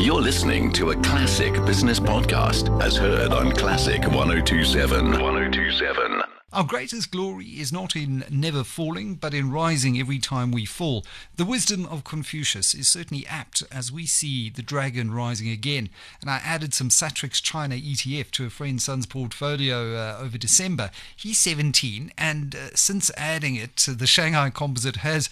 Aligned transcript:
You're 0.00 0.22
listening 0.22 0.72
to 0.74 0.92
a 0.92 0.96
classic 1.02 1.52
business 1.66 1.98
podcast 1.98 2.80
as 2.80 2.96
heard 2.96 3.32
on 3.32 3.50
Classic 3.50 4.00
1027. 4.00 5.10
1027. 5.10 6.22
Our 6.50 6.64
greatest 6.64 7.10
glory 7.10 7.46
is 7.46 7.72
not 7.72 7.94
in 7.94 8.24
never 8.30 8.64
falling, 8.64 9.16
but 9.16 9.34
in 9.34 9.50
rising 9.50 9.98
every 9.98 10.18
time 10.18 10.50
we 10.50 10.64
fall. 10.64 11.04
The 11.36 11.44
wisdom 11.44 11.84
of 11.84 12.04
Confucius 12.04 12.74
is 12.74 12.88
certainly 12.88 13.26
apt 13.26 13.64
as 13.70 13.92
we 13.92 14.06
see 14.06 14.48
the 14.48 14.62
dragon 14.62 15.10
rising 15.10 15.50
again. 15.50 15.90
And 16.22 16.30
I 16.30 16.36
added 16.38 16.72
some 16.72 16.88
Satrix 16.88 17.42
China 17.42 17.74
ETF 17.74 18.30
to 18.30 18.46
a 18.46 18.50
friend's 18.50 18.84
son's 18.84 19.04
portfolio 19.04 19.94
uh, 19.94 20.18
over 20.22 20.38
December. 20.38 20.90
He's 21.14 21.38
17, 21.38 22.12
and 22.16 22.54
uh, 22.54 22.68
since 22.74 23.10
adding 23.16 23.56
it, 23.56 23.86
the 23.86 24.06
Shanghai 24.06 24.48
Composite 24.48 24.96
has 24.96 25.28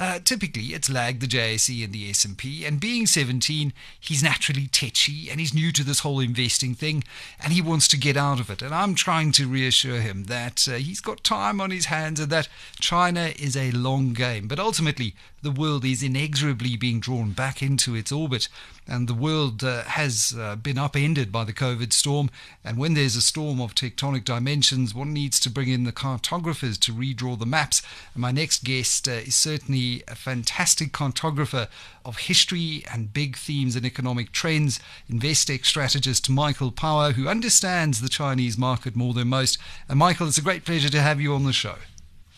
uh, 0.00 0.18
typically 0.24 0.72
it's 0.72 0.88
lagged 0.88 1.20
the 1.20 1.26
JSE 1.26 1.84
and 1.84 1.92
the 1.92 2.08
S&P. 2.08 2.64
And 2.64 2.80
being 2.80 3.06
17, 3.06 3.74
he's 4.00 4.22
naturally 4.22 4.66
tetchy 4.66 5.28
and 5.30 5.38
he's 5.38 5.52
new 5.52 5.70
to 5.72 5.84
this 5.84 6.00
whole 6.00 6.20
investing 6.20 6.74
thing, 6.74 7.04
and 7.38 7.52
he 7.52 7.60
wants 7.60 7.86
to 7.88 7.98
get 7.98 8.16
out 8.16 8.40
of 8.40 8.48
it. 8.48 8.62
And 8.62 8.74
I'm 8.74 8.94
trying 8.94 9.30
to 9.32 9.46
reassure 9.46 10.00
him 10.00 10.24
that 10.24 10.66
uh, 10.66 10.76
he's 10.76 11.00
got 11.00 11.22
time 11.22 11.60
on 11.60 11.70
his 11.70 11.84
hands 11.84 12.18
and 12.18 12.32
that 12.32 12.48
China 12.80 13.32
is 13.38 13.54
a 13.54 13.72
long 13.72 14.14
game. 14.14 14.48
But 14.48 14.58
ultimately, 14.58 15.14
the 15.42 15.50
world 15.50 15.84
is 15.84 16.02
inexorably 16.02 16.76
being 16.76 17.00
drawn 17.00 17.32
back 17.32 17.62
into 17.62 17.94
its 17.94 18.10
orbit, 18.10 18.48
and 18.90 19.06
the 19.06 19.14
world 19.14 19.62
uh, 19.62 19.84
has 19.84 20.34
uh, 20.36 20.56
been 20.56 20.76
upended 20.76 21.30
by 21.30 21.44
the 21.44 21.52
COVID 21.52 21.92
storm. 21.92 22.28
And 22.64 22.76
when 22.76 22.94
there's 22.94 23.14
a 23.14 23.22
storm 23.22 23.60
of 23.60 23.74
tectonic 23.74 24.24
dimensions, 24.24 24.94
one 24.94 25.12
needs 25.12 25.38
to 25.40 25.50
bring 25.50 25.68
in 25.68 25.84
the 25.84 25.92
cartographers 25.92 26.76
to 26.78 26.92
redraw 26.92 27.38
the 27.38 27.46
maps. 27.46 27.82
And 28.14 28.20
my 28.20 28.32
next 28.32 28.64
guest 28.64 29.06
uh, 29.06 29.12
is 29.12 29.36
certainly 29.36 30.02
a 30.08 30.16
fantastic 30.16 30.92
cartographer 30.92 31.68
of 32.04 32.18
history 32.18 32.82
and 32.92 33.12
big 33.12 33.36
themes 33.36 33.76
and 33.76 33.86
economic 33.86 34.32
trends, 34.32 34.80
Investec 35.08 35.64
strategist 35.64 36.28
Michael 36.28 36.72
Power, 36.72 37.12
who 37.12 37.28
understands 37.28 38.00
the 38.00 38.08
Chinese 38.08 38.58
market 38.58 38.96
more 38.96 39.14
than 39.14 39.28
most. 39.28 39.56
And 39.88 40.00
Michael, 40.00 40.26
it's 40.26 40.38
a 40.38 40.42
great 40.42 40.64
pleasure 40.64 40.90
to 40.90 41.00
have 41.00 41.20
you 41.20 41.32
on 41.34 41.44
the 41.44 41.52
show. 41.52 41.76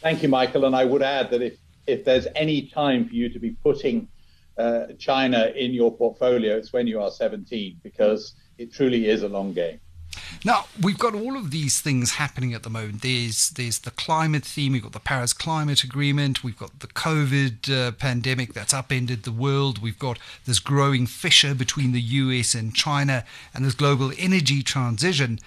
Thank 0.03 0.23
you, 0.23 0.29
Michael. 0.29 0.67
And 0.67 0.77
I 0.77 0.85
would 0.85 1.03
add 1.03 1.31
that 1.31 1.41
if 1.41 1.57
if 1.85 2.05
there's 2.05 2.29
any 2.37 2.63
time 2.63 3.09
for 3.09 3.15
you 3.15 3.29
to 3.29 3.41
be 3.41 3.51
putting 3.51 4.07
uh, 4.59 4.87
China 4.99 5.53
in 5.57 5.73
your 5.73 5.95
portfolio, 5.97 6.57
it's 6.57 6.73
when 6.73 6.87
you 6.87 7.01
are 7.01 7.11
17 7.11 7.81
because 7.83 8.35
it 8.59 8.73
truly 8.73 9.09
is 9.09 9.23
a 9.23 9.29
long 9.29 9.53
game. 9.53 9.81
Now 10.45 10.67
we've 10.83 10.99
got 10.99 11.15
all 11.15 11.37
of 11.37 11.51
these 11.51 11.81
things 11.81 12.13
happening 12.13 12.53
at 12.53 12.63
the 12.63 12.71
moment. 12.71 13.03
There's 13.03 13.51
there's 13.51 13.79
the 13.81 13.91
climate 13.91 14.45
theme. 14.45 14.73
We've 14.73 14.83
got 14.83 14.93
the 14.93 15.01
Paris 15.01 15.33
Climate 15.33 15.85
Agreement. 15.85 16.43
We've 16.43 16.59
got 16.59 16.81
the 16.81 16.87
COVID 16.89 17.71
uh, 17.71 17.93
pandemic 17.93 18.53
that's 18.53 18.75
upended 18.75 19.23
the 19.23 19.33
world. 19.33 19.81
We've 19.81 19.99
got 19.99 20.19
this 20.45 20.59
growing 20.59 21.07
fissure 21.07 21.55
between 21.55 21.93
the 21.93 22.01
U.S. 22.01 22.55
and 22.55 22.75
China, 22.75 23.25
and 23.55 23.65
this 23.65 23.75
global 23.75 24.13
energy 24.19 24.63
transition 24.63 25.39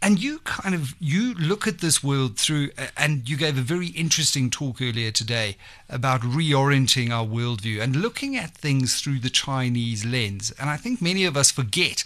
and 0.00 0.22
you 0.22 0.38
kind 0.40 0.74
of 0.74 0.94
you 1.00 1.34
look 1.34 1.66
at 1.66 1.78
this 1.78 2.02
world 2.02 2.38
through 2.38 2.70
and 2.96 3.28
you 3.28 3.36
gave 3.36 3.56
a 3.58 3.62
very 3.62 3.88
interesting 3.88 4.50
talk 4.50 4.80
earlier 4.80 5.10
today 5.10 5.56
about 5.88 6.22
reorienting 6.22 7.10
our 7.10 7.26
worldview 7.26 7.80
and 7.80 7.96
looking 7.96 8.36
at 8.36 8.56
things 8.56 9.00
through 9.00 9.18
the 9.18 9.30
chinese 9.30 10.04
lens. 10.04 10.52
And 10.58 10.68
i 10.68 10.76
think 10.76 11.00
many 11.00 11.24
of 11.24 11.36
us 11.36 11.50
forget 11.50 12.04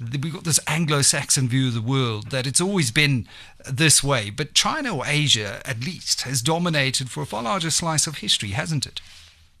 that 0.00 0.22
we've 0.22 0.32
got 0.32 0.44
this 0.44 0.60
anglo-saxon 0.66 1.48
view 1.48 1.68
of 1.68 1.74
the 1.74 1.82
world 1.82 2.30
that 2.30 2.46
it's 2.48 2.60
always 2.60 2.90
been 2.90 3.28
this 3.70 4.02
way. 4.02 4.30
But 4.30 4.54
china 4.54 4.96
or 4.96 5.04
asia 5.06 5.60
at 5.64 5.84
least 5.84 6.22
has 6.22 6.42
dominated 6.42 7.10
for 7.10 7.22
a 7.22 7.26
far 7.26 7.42
larger 7.42 7.70
slice 7.70 8.06
of 8.06 8.18
history 8.18 8.50
hasn't 8.50 8.86
it? 8.86 9.00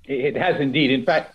It 0.04 0.36
has 0.36 0.60
indeed. 0.60 0.90
In 0.90 1.04
fact 1.04 1.34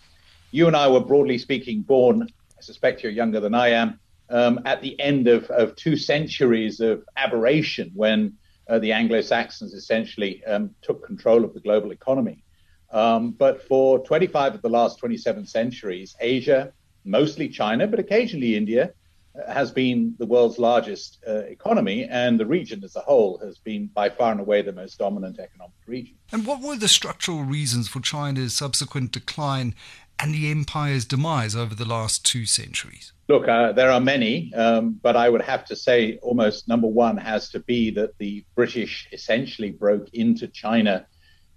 you 0.52 0.67
and 0.67 0.75
i 0.75 0.88
were 0.88 1.00
broadly 1.00 1.38
speaking 1.38 1.81
born 1.81 2.27
i 2.57 2.61
suspect 2.61 3.03
you're 3.03 3.11
younger 3.11 3.39
than 3.39 3.53
i 3.53 3.69
am 3.69 4.00
um, 4.30 4.59
at 4.66 4.81
the 4.81 4.99
end 4.99 5.27
of, 5.27 5.49
of 5.49 5.75
two 5.75 5.97
centuries 5.97 6.80
of 6.80 7.03
aberration 7.17 7.91
when 7.95 8.33
uh, 8.69 8.80
the 8.80 8.91
Anglo 8.91 9.22
Saxons 9.22 9.73
essentially 9.73 10.44
um, 10.45 10.75
took 10.81 11.06
control 11.06 11.44
of 11.44 11.53
the 11.53 11.59
global 11.59 11.91
economy. 11.91 12.44
Um, 12.91 13.31
but 13.31 13.62
for 13.68 14.00
25 14.00 14.56
of 14.56 14.62
the 14.62 14.69
last 14.69 15.00
27 15.00 15.45
centuries, 15.45 16.16
Asia, 16.19 16.72
mostly 17.03 17.50
China, 17.50 17.88
but 17.88 18.00
occasionally 18.00 18.56
India, 18.56 18.94
uh, 19.35 19.51
has 19.51 19.72
been 19.72 20.16
the 20.18 20.25
world's 20.25 20.57
largest 20.57 21.19
uh, 21.28 21.39
economy, 21.41 22.06
and 22.06 22.39
the 22.39 22.45
region 22.45 22.84
as 22.84 22.95
a 22.95 23.01
whole 23.01 23.39
has 23.44 23.59
been 23.59 23.88
by 23.88 24.09
far 24.09 24.31
and 24.31 24.41
away 24.41 24.62
the 24.62 24.72
most 24.72 24.97
dominant 24.97 25.39
economic 25.39 25.75
region. 25.85 26.16
And 26.31 26.45
what 26.45 26.62
were 26.62 26.75
the 26.75 26.88
structural 26.88 27.44
reasons 27.44 27.88
for 27.88 28.00
China's 28.00 28.56
subsequent 28.56 29.12
decline 29.12 29.75
and 30.18 30.34
the 30.34 30.50
empire's 30.50 31.06
demise 31.06 31.56
over 31.56 31.75
the 31.75 31.85
last 31.85 32.25
two 32.25 32.45
centuries? 32.45 33.13
Look, 33.29 33.47
uh, 33.47 33.73
there 33.73 33.91
are 33.91 34.01
many, 34.01 34.51
um, 34.56 35.00
but 35.03 35.16
I 35.16 35.29
would 35.29 35.44
have 35.44 35.63
to 35.66 35.75
say 35.75 36.17
almost 36.23 36.67
number 36.67 36.88
one 36.88 37.16
has 37.17 37.51
to 37.51 37.59
be 37.59 37.91
that 37.91 38.17
the 38.17 38.44
British 38.56 39.07
essentially 39.12 39.69
broke 39.69 40.09
into 40.13 40.47
China 40.47 41.06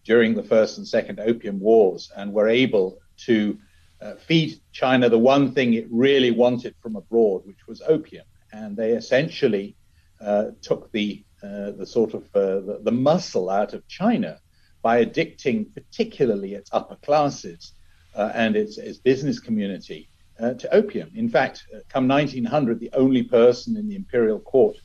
during 0.05 0.35
the 0.35 0.43
First 0.43 0.77
and 0.77 0.87
Second 0.87 1.19
Opium 1.19 1.59
Wars 1.61 2.13
and 2.15 2.31
were 2.31 2.51
able 2.51 2.99
to 3.25 3.59
uh, 4.03 4.17
feed 4.17 4.61
China 4.73 5.09
the 5.09 5.19
one 5.19 5.53
thing 5.53 5.73
it 5.73 5.87
really 5.91 6.31
wanted 6.31 6.75
from 6.83 6.95
abroad, 6.95 7.47
which 7.47 7.67
was 7.67 7.81
opium. 7.89 8.27
And 8.53 8.77
they 8.77 8.91
essentially 8.91 9.75
uh, 10.21 10.49
took 10.61 10.93
the, 10.93 11.25
uh, 11.43 11.71
the 11.71 11.87
sort 11.87 12.13
of 12.13 12.25
uh, 12.35 12.61
the, 12.67 12.81
the 12.83 12.93
muscle 12.93 13.49
out 13.49 13.73
of 13.73 13.89
China 13.89 14.39
by 14.83 15.03
addicting 15.03 15.73
particularly 15.73 16.53
its 16.53 16.69
upper 16.71 16.97
classes 16.97 17.73
uh, 18.15 18.31
and 18.35 18.57
its, 18.57 18.77
its 18.77 18.99
business 18.99 19.41
community 19.41 20.11
uh, 20.43 20.55
to 20.55 20.75
opium. 20.75 21.11
In 21.15 21.29
fact, 21.29 21.65
uh, 21.75 21.79
come 21.89 22.09
1900, 22.09 22.81
the 22.81 22.91
only 22.95 23.23
person 23.23 23.77
in 23.77 23.89
the 23.89 23.97
imperial 23.97 24.41
court 24.41 24.77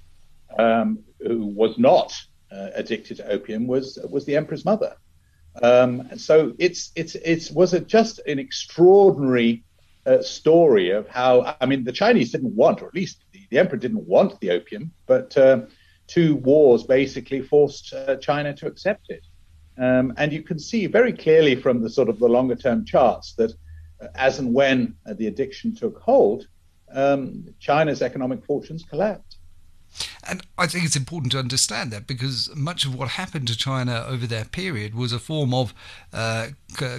um, 0.57 0.99
who 1.19 1.45
was 1.45 1.77
not 1.77 2.13
uh, 2.51 2.69
addicted 2.75 3.17
to 3.17 3.29
opium 3.29 3.67
was 3.67 3.99
was 4.09 4.25
the 4.25 4.35
emperor's 4.35 4.65
mother. 4.65 4.95
Um, 5.61 6.09
so 6.17 6.53
it's 6.59 6.91
it's 6.95 7.15
it's 7.15 7.51
was 7.51 7.73
it 7.73 7.87
just 7.87 8.19
an 8.27 8.39
extraordinary 8.39 9.63
uh, 10.05 10.21
story 10.21 10.91
of 10.91 11.07
how 11.09 11.55
I 11.59 11.65
mean 11.65 11.83
the 11.83 11.91
Chinese 11.91 12.31
didn't 12.31 12.55
want, 12.55 12.81
or 12.81 12.87
at 12.87 12.93
least 12.93 13.25
the, 13.33 13.41
the 13.49 13.57
emperor 13.57 13.77
didn't 13.77 14.07
want 14.07 14.39
the 14.39 14.51
opium, 14.51 14.91
but 15.07 15.35
uh, 15.37 15.61
two 16.05 16.35
wars 16.35 16.83
basically 16.83 17.41
forced 17.41 17.93
uh, 17.93 18.15
China 18.17 18.53
to 18.53 18.67
accept 18.67 19.09
it. 19.09 19.25
Um, 19.79 20.13
and 20.17 20.31
you 20.31 20.41
can 20.41 20.57
see 20.57 20.87
very 20.87 21.13
clearly 21.13 21.55
from 21.55 21.81
the 21.81 21.89
sort 21.89 22.09
of 22.09 22.17
the 22.19 22.27
longer 22.27 22.55
term 22.55 22.85
charts 22.85 23.33
that 23.33 23.51
uh, 23.51 23.55
as 24.15 24.39
and 24.39 24.53
when 24.53 24.95
uh, 25.05 25.13
the 25.13 25.27
addiction 25.27 25.75
took 25.75 25.99
hold, 25.99 26.47
um, 26.93 27.45
China's 27.59 28.01
economic 28.01 28.43
fortunes 28.45 28.83
collapsed. 28.83 29.37
And 30.23 30.41
I 30.57 30.67
think 30.67 30.85
it's 30.85 30.95
important 30.95 31.31
to 31.31 31.39
understand 31.39 31.91
that 31.91 32.05
because 32.05 32.53
much 32.55 32.85
of 32.85 32.93
what 32.93 33.09
happened 33.09 33.47
to 33.47 33.57
China 33.57 34.05
over 34.07 34.27
that 34.27 34.51
period 34.51 34.93
was 34.93 35.13
a 35.13 35.19
form 35.19 35.53
of 35.53 35.73
uh, 36.11 36.49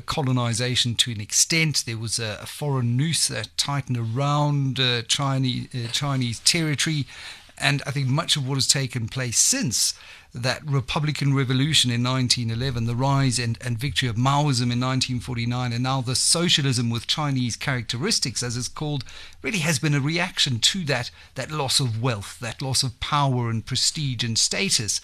colonization 0.07 0.95
to 0.97 1.13
an 1.13 1.21
extent. 1.21 1.85
There 1.87 1.99
was 1.99 2.19
a, 2.19 2.47
foreign 2.47 2.97
noose 2.97 3.29
that 3.29 3.51
tightened 3.57 3.99
around 3.99 4.81
uh, 4.81 5.03
Chinese, 5.03 5.69
uh, 5.75 5.89
Chinese 5.93 6.41
territory. 6.41 7.07
And 7.61 7.83
I 7.87 7.91
think 7.91 8.09
much 8.09 8.37
of 8.37 8.49
what 8.49 8.57
has 8.57 8.67
taken 8.67 9.09
place 9.09 9.39
since 9.39 9.95
that 10.35 10.65
Republican 10.65 11.35
revolution 11.35 11.91
in 11.91 12.03
1911, 12.03 12.85
the 12.85 12.95
rise 12.95 13.39
and, 13.39 13.59
and 13.65 13.79
victory 13.79 14.09
of 14.09 14.17
Maoism 14.17 14.71
in 14.71 14.81
1949, 14.81 15.73
and 15.73 15.83
now 15.83 16.01
the 16.01 16.15
socialism 16.15 16.91
with 16.91 17.07
Chinese 17.07 17.57
characteristics, 17.57 18.43
as 18.43 18.57
it's 18.57 18.69
called, 18.69 19.05
really 19.43 19.59
has 19.59 19.79
been 19.79 19.95
a 19.95 20.01
reaction 20.01 20.59
to 20.59 20.85
that, 20.85 21.11
that 21.35 21.51
loss 21.51 21.81
of 21.81 22.03
wealth, 22.03 22.39
that 22.41 22.61
loss 22.61 22.83
of 22.83 23.01
power 23.01 23.49
and 23.49 23.65
prestige 23.65 24.23
and 24.23 24.39
status. 24.39 25.01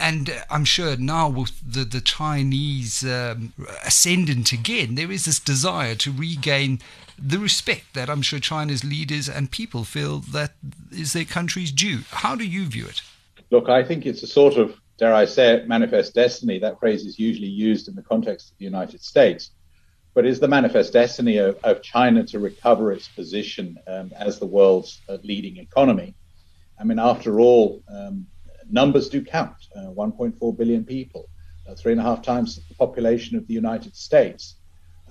And 0.00 0.30
uh, 0.30 0.44
I'm 0.50 0.64
sure 0.64 0.96
now 0.96 1.28
with 1.28 1.52
the, 1.64 1.84
the 1.84 2.00
Chinese 2.00 3.04
um, 3.04 3.52
ascendant 3.84 4.52
again, 4.52 4.96
there 4.96 5.12
is 5.12 5.26
this 5.26 5.38
desire 5.38 5.94
to 5.96 6.10
regain 6.10 6.80
the 7.24 7.38
respect 7.38 7.94
that 7.94 8.10
I'm 8.10 8.22
sure 8.22 8.40
China's 8.40 8.84
leaders 8.84 9.28
and 9.28 9.50
people 9.50 9.84
feel 9.84 10.18
that 10.32 10.52
is 10.90 11.12
their 11.12 11.24
country's 11.24 11.70
due. 11.70 12.00
How 12.10 12.34
do 12.34 12.44
you 12.44 12.66
view 12.66 12.86
it? 12.86 13.02
Look, 13.50 13.68
I 13.68 13.84
think 13.84 14.06
it's 14.06 14.22
a 14.22 14.26
sort 14.26 14.54
of, 14.54 14.76
dare 14.98 15.14
I 15.14 15.24
say 15.24 15.54
it, 15.54 15.68
manifest 15.68 16.14
destiny. 16.14 16.58
That 16.58 16.80
phrase 16.80 17.04
is 17.04 17.18
usually 17.18 17.48
used 17.48 17.86
in 17.86 17.94
the 17.94 18.02
context 18.02 18.50
of 18.50 18.58
the 18.58 18.64
United 18.64 19.02
States. 19.02 19.50
But 20.14 20.26
is 20.26 20.40
the 20.40 20.48
manifest 20.48 20.92
destiny 20.92 21.38
of, 21.38 21.58
of 21.62 21.82
China 21.82 22.24
to 22.24 22.38
recover 22.38 22.92
its 22.92 23.08
position 23.08 23.78
um, 23.86 24.10
as 24.18 24.38
the 24.38 24.46
world's 24.46 25.00
uh, 25.08 25.18
leading 25.22 25.58
economy? 25.58 26.14
I 26.78 26.84
mean, 26.84 26.98
after 26.98 27.40
all, 27.40 27.82
um, 27.88 28.26
numbers 28.70 29.08
do 29.08 29.24
count. 29.24 29.56
Uh, 29.76 29.90
1.4 29.90 30.56
billion 30.56 30.84
people, 30.84 31.28
uh, 31.68 31.74
three 31.74 31.92
and 31.92 32.00
a 32.00 32.04
half 32.04 32.22
times 32.22 32.56
the 32.56 32.74
population 32.74 33.36
of 33.36 33.46
the 33.46 33.54
United 33.54 33.94
States. 33.94 34.56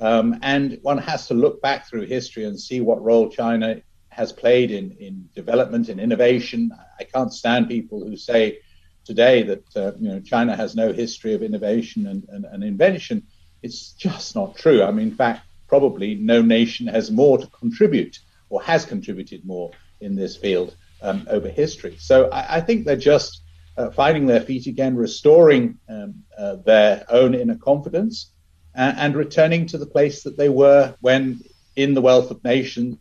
Um, 0.01 0.39
and 0.41 0.79
one 0.81 0.97
has 0.97 1.27
to 1.27 1.35
look 1.35 1.61
back 1.61 1.87
through 1.87 2.07
history 2.07 2.45
and 2.45 2.59
see 2.59 2.81
what 2.81 3.03
role 3.03 3.29
China 3.29 3.81
has 4.09 4.33
played 4.33 4.71
in, 4.71 4.97
in 4.99 5.29
development 5.35 5.89
and 5.89 5.99
in 5.99 6.03
innovation. 6.03 6.71
I 6.99 7.03
can't 7.03 7.31
stand 7.31 7.67
people 7.67 8.03
who 8.03 8.17
say 8.17 8.59
today 9.05 9.43
that 9.43 9.77
uh, 9.77 9.91
you 9.99 10.09
know 10.09 10.19
China 10.19 10.55
has 10.55 10.75
no 10.75 10.91
history 10.91 11.33
of 11.33 11.43
innovation 11.43 12.07
and, 12.07 12.27
and, 12.29 12.45
and, 12.45 12.63
invention. 12.63 13.23
It's 13.61 13.91
just 13.91 14.35
not 14.35 14.55
true. 14.55 14.83
I 14.83 14.91
mean, 14.91 15.09
in 15.09 15.15
fact, 15.15 15.45
probably 15.67 16.15
no 16.15 16.41
nation 16.41 16.87
has 16.87 17.11
more 17.11 17.37
to 17.37 17.47
contribute 17.47 18.19
or 18.49 18.61
has 18.63 18.85
contributed 18.85 19.45
more 19.45 19.71
in 20.01 20.15
this 20.15 20.35
field 20.35 20.75
um, 21.01 21.27
over 21.29 21.47
history. 21.47 21.95
So 21.99 22.27
I, 22.29 22.57
I 22.57 22.61
think 22.61 22.85
they're 22.85 22.95
just 22.95 23.41
uh, 23.77 23.91
finding 23.91 24.25
their 24.25 24.41
feet 24.41 24.67
again, 24.67 24.95
restoring 24.95 25.77
um, 25.87 26.23
uh, 26.37 26.57
their 26.65 27.05
own 27.09 27.33
inner 27.33 27.57
confidence, 27.57 28.31
and, 28.75 29.15
returning 29.15 29.65
to 29.67 29.77
the 29.77 29.85
place 29.85 30.23
that 30.23 30.37
they 30.37 30.49
were 30.49 30.95
when, 31.01 31.41
in 31.75 31.93
the 31.93 32.01
Wealth 32.01 32.31
of 32.31 32.43
Nations, 32.43 32.97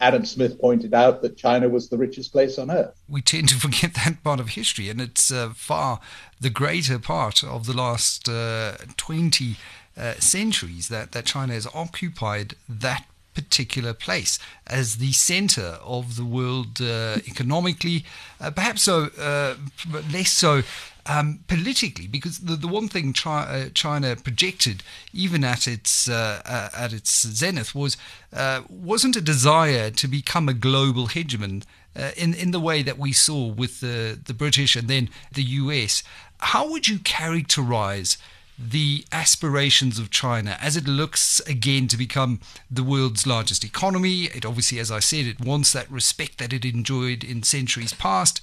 Adam 0.00 0.24
Smith 0.24 0.60
pointed 0.60 0.94
out 0.94 1.22
that 1.22 1.36
China 1.36 1.68
was 1.68 1.88
the 1.88 1.96
richest 1.96 2.32
place 2.32 2.58
on 2.58 2.70
earth. 2.70 3.00
We 3.08 3.22
tend 3.22 3.48
to 3.50 3.54
forget 3.66 3.94
that 3.94 4.22
part 4.22 4.40
of 4.40 4.50
history, 4.50 4.88
and 4.88 5.00
it's 5.00 5.30
uh, 5.30 5.52
far 5.54 6.00
the 6.40 6.50
greater 6.50 6.98
part 6.98 7.44
of 7.44 7.66
the 7.66 7.72
last 7.72 8.28
uh, 8.28 8.76
20 8.96 9.56
uh, 9.96 10.14
centuries 10.14 10.88
that, 10.88 11.12
that 11.12 11.26
China 11.26 11.52
has 11.52 11.66
occupied 11.74 12.54
that 12.68 13.04
particular 13.34 13.94
place 13.94 14.38
as 14.66 14.96
the 14.96 15.12
center 15.12 15.78
of 15.82 16.16
the 16.16 16.24
world 16.24 16.80
uh, 16.80 17.16
economically, 17.26 18.04
uh, 18.40 18.50
perhaps 18.50 18.82
so, 18.82 19.08
uh, 19.18 19.54
less 20.12 20.30
so 20.30 20.62
um, 21.06 21.40
politically, 21.48 22.06
because 22.06 22.38
the, 22.40 22.54
the 22.54 22.68
one 22.68 22.88
thing 22.88 23.12
China, 23.12 23.46
uh, 23.50 23.68
China 23.74 24.14
projected, 24.14 24.82
even 25.12 25.42
at 25.42 25.66
its 25.66 26.08
uh, 26.08 26.42
uh, 26.44 26.68
at 26.76 26.92
its 26.92 27.26
zenith, 27.26 27.74
was 27.74 27.96
wasn't 28.68 29.16
a 29.16 29.20
desire 29.20 29.90
to 29.90 30.08
become 30.08 30.48
a 30.48 30.54
global 30.54 31.08
hegemon 31.08 31.64
in 32.16 32.34
in 32.34 32.52
the 32.52 32.60
way 32.60 32.82
that 32.82 32.98
we 32.98 33.12
saw 33.12 33.46
with 33.46 33.80
the 33.80 34.18
the 34.24 34.34
British 34.34 34.76
and 34.76 34.88
then 34.88 35.08
the 35.32 35.42
U.S. 35.42 36.04
How 36.38 36.70
would 36.70 36.86
you 36.88 36.98
characterize? 37.00 38.16
The 38.70 39.04
aspirations 39.10 39.98
of 39.98 40.10
China 40.10 40.56
as 40.60 40.76
it 40.76 40.86
looks 40.86 41.40
again 41.40 41.88
to 41.88 41.96
become 41.96 42.40
the 42.70 42.84
world's 42.84 43.26
largest 43.26 43.64
economy. 43.64 44.24
It 44.24 44.46
obviously, 44.46 44.78
as 44.78 44.90
I 44.90 45.00
said, 45.00 45.26
it 45.26 45.40
wants 45.40 45.72
that 45.72 45.90
respect 45.90 46.38
that 46.38 46.52
it 46.52 46.64
enjoyed 46.64 47.24
in 47.24 47.42
centuries 47.42 47.92
past. 47.92 48.40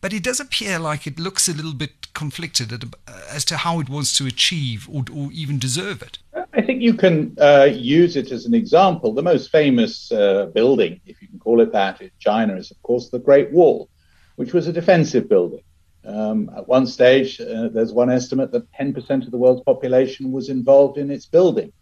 But 0.00 0.12
it 0.12 0.22
does 0.22 0.40
appear 0.40 0.78
like 0.78 1.06
it 1.06 1.18
looks 1.18 1.48
a 1.48 1.54
little 1.54 1.72
bit 1.72 2.12
conflicted 2.12 2.94
as 3.30 3.44
to 3.46 3.56
how 3.56 3.80
it 3.80 3.88
wants 3.88 4.16
to 4.18 4.26
achieve 4.26 4.88
or, 4.92 5.04
or 5.12 5.30
even 5.32 5.58
deserve 5.58 6.02
it. 6.02 6.18
I 6.52 6.62
think 6.62 6.80
you 6.80 6.94
can 6.94 7.36
uh, 7.40 7.68
use 7.72 8.16
it 8.16 8.30
as 8.30 8.46
an 8.46 8.54
example. 8.54 9.12
The 9.12 9.22
most 9.22 9.50
famous 9.50 10.12
uh, 10.12 10.46
building, 10.54 11.00
if 11.06 11.20
you 11.20 11.28
can 11.28 11.38
call 11.38 11.60
it 11.60 11.72
that, 11.72 12.00
in 12.00 12.10
China 12.18 12.56
is, 12.56 12.70
of 12.70 12.80
course, 12.82 13.08
the 13.08 13.18
Great 13.18 13.50
Wall, 13.52 13.88
which 14.36 14.54
was 14.54 14.66
a 14.66 14.72
defensive 14.72 15.28
building. 15.28 15.62
Um, 16.06 16.50
at 16.56 16.68
one 16.68 16.86
stage, 16.86 17.40
uh, 17.40 17.68
there's 17.68 17.92
one 17.92 18.10
estimate 18.10 18.52
that 18.52 18.70
10% 18.72 19.24
of 19.24 19.30
the 19.30 19.38
world's 19.38 19.64
population 19.64 20.30
was 20.30 20.48
involved 20.48 20.98
in 20.98 21.10
its 21.10 21.26
building. 21.26 21.72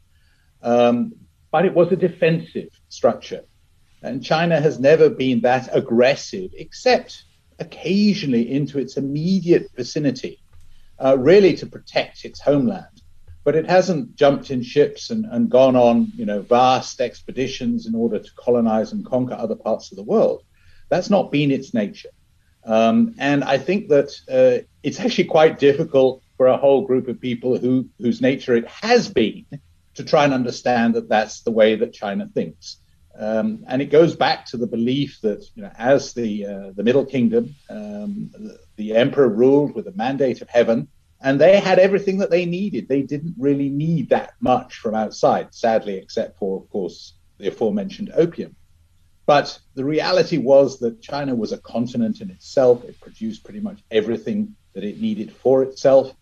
Um, 0.62 1.12
but 1.50 1.66
it 1.66 1.74
was 1.74 1.92
a 1.92 1.96
defensive 1.96 2.70
structure. 2.88 3.42
And 4.02 4.24
China 4.24 4.60
has 4.60 4.80
never 4.80 5.10
been 5.10 5.40
that 5.42 5.68
aggressive, 5.72 6.50
except 6.54 7.24
occasionally 7.58 8.50
into 8.50 8.78
its 8.78 8.96
immediate 8.96 9.70
vicinity, 9.76 10.40
uh, 10.98 11.16
really 11.18 11.54
to 11.56 11.66
protect 11.66 12.24
its 12.24 12.40
homeland. 12.40 13.02
But 13.44 13.56
it 13.56 13.68
hasn't 13.68 14.16
jumped 14.16 14.50
in 14.50 14.62
ships 14.62 15.10
and, 15.10 15.26
and 15.26 15.50
gone 15.50 15.76
on, 15.76 16.10
you 16.16 16.24
know, 16.24 16.40
vast 16.40 17.00
expeditions 17.00 17.86
in 17.86 17.94
order 17.94 18.18
to 18.18 18.30
colonize 18.36 18.92
and 18.92 19.04
conquer 19.04 19.34
other 19.34 19.56
parts 19.56 19.92
of 19.92 19.96
the 19.96 20.02
world. 20.02 20.42
That's 20.88 21.10
not 21.10 21.30
been 21.30 21.50
its 21.50 21.74
nature. 21.74 22.10
Um, 22.64 23.14
and 23.18 23.44
I 23.44 23.58
think 23.58 23.88
that 23.88 24.10
uh, 24.30 24.64
it's 24.82 25.00
actually 25.00 25.24
quite 25.24 25.58
difficult 25.58 26.22
for 26.36 26.46
a 26.46 26.56
whole 26.56 26.86
group 26.86 27.08
of 27.08 27.20
people 27.20 27.58
who 27.58 27.88
whose 27.98 28.20
nature 28.20 28.54
it 28.56 28.66
has 28.68 29.08
been 29.08 29.44
to 29.94 30.04
try 30.04 30.24
and 30.24 30.34
understand 30.34 30.94
that 30.94 31.08
that's 31.08 31.42
the 31.42 31.50
way 31.50 31.76
that 31.76 31.92
China 31.92 32.28
thinks. 32.32 32.78
Um, 33.16 33.64
and 33.68 33.80
it 33.80 33.90
goes 33.90 34.16
back 34.16 34.46
to 34.46 34.56
the 34.56 34.66
belief 34.66 35.20
that, 35.22 35.44
you 35.54 35.62
know, 35.62 35.70
as 35.78 36.14
the 36.14 36.46
uh, 36.46 36.70
the 36.74 36.82
Middle 36.82 37.06
Kingdom, 37.06 37.54
um, 37.70 38.30
the, 38.32 38.58
the, 38.76 38.96
emperor 38.96 39.28
ruled 39.28 39.74
with 39.74 39.86
a 39.86 39.92
mandate 39.92 40.42
of 40.42 40.48
heaven, 40.48 40.88
and 41.20 41.40
they 41.40 41.60
had 41.60 41.78
everything 41.78 42.18
that 42.18 42.30
they 42.30 42.44
needed. 42.44 42.88
They 42.88 43.02
didn't 43.02 43.36
really 43.38 43.68
need 43.68 44.08
that 44.08 44.32
much 44.40 44.78
from 44.78 44.96
outside, 44.96 45.54
sadly, 45.54 45.94
except 45.94 46.38
for, 46.38 46.60
of 46.60 46.68
course, 46.70 47.14
the 47.38 47.48
aforementioned 47.48 48.10
opium. 48.16 48.56
But 49.26 49.58
the 49.74 49.84
reality 49.84 50.38
was 50.38 50.78
that 50.80 51.00
China 51.00 51.34
was 51.34 51.52
a 51.52 51.58
continent 51.58 52.20
in 52.20 52.30
itself. 52.30 52.84
It 52.84 53.00
produced 53.00 53.44
pretty 53.44 53.60
much 53.60 53.82
everything 53.90 54.54
that 54.74 54.84
it 54.84 55.00
needed 55.00 55.32
for 55.32 55.62
itself. 55.62 56.14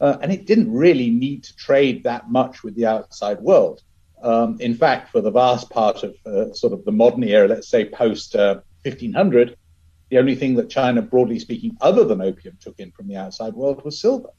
Uh, 0.00 0.18
and 0.20 0.32
it 0.32 0.46
didn't 0.46 0.72
really 0.72 1.10
need 1.10 1.44
to 1.44 1.56
trade 1.56 2.04
that 2.04 2.30
much 2.30 2.62
with 2.62 2.74
the 2.76 2.86
outside 2.86 3.40
world. 3.40 3.82
Um, 4.22 4.56
in 4.60 4.74
fact, 4.74 5.10
for 5.10 5.20
the 5.20 5.30
vast 5.30 5.68
part 5.70 6.02
of 6.02 6.14
uh, 6.26 6.52
sort 6.52 6.72
of 6.72 6.84
the 6.84 6.92
modern 6.92 7.24
era, 7.24 7.48
let's 7.48 7.68
say 7.68 7.84
post 7.84 8.34
uh, 8.36 8.60
1500, 8.82 9.56
the 10.10 10.18
only 10.18 10.34
thing 10.34 10.54
that 10.56 10.70
China, 10.70 11.02
broadly 11.02 11.38
speaking, 11.38 11.76
other 11.80 12.04
than 12.04 12.20
opium, 12.20 12.56
took 12.60 12.78
in 12.78 12.90
from 12.92 13.08
the 13.08 13.16
outside 13.16 13.54
world 13.54 13.84
was 13.84 14.00
silver. 14.00 14.30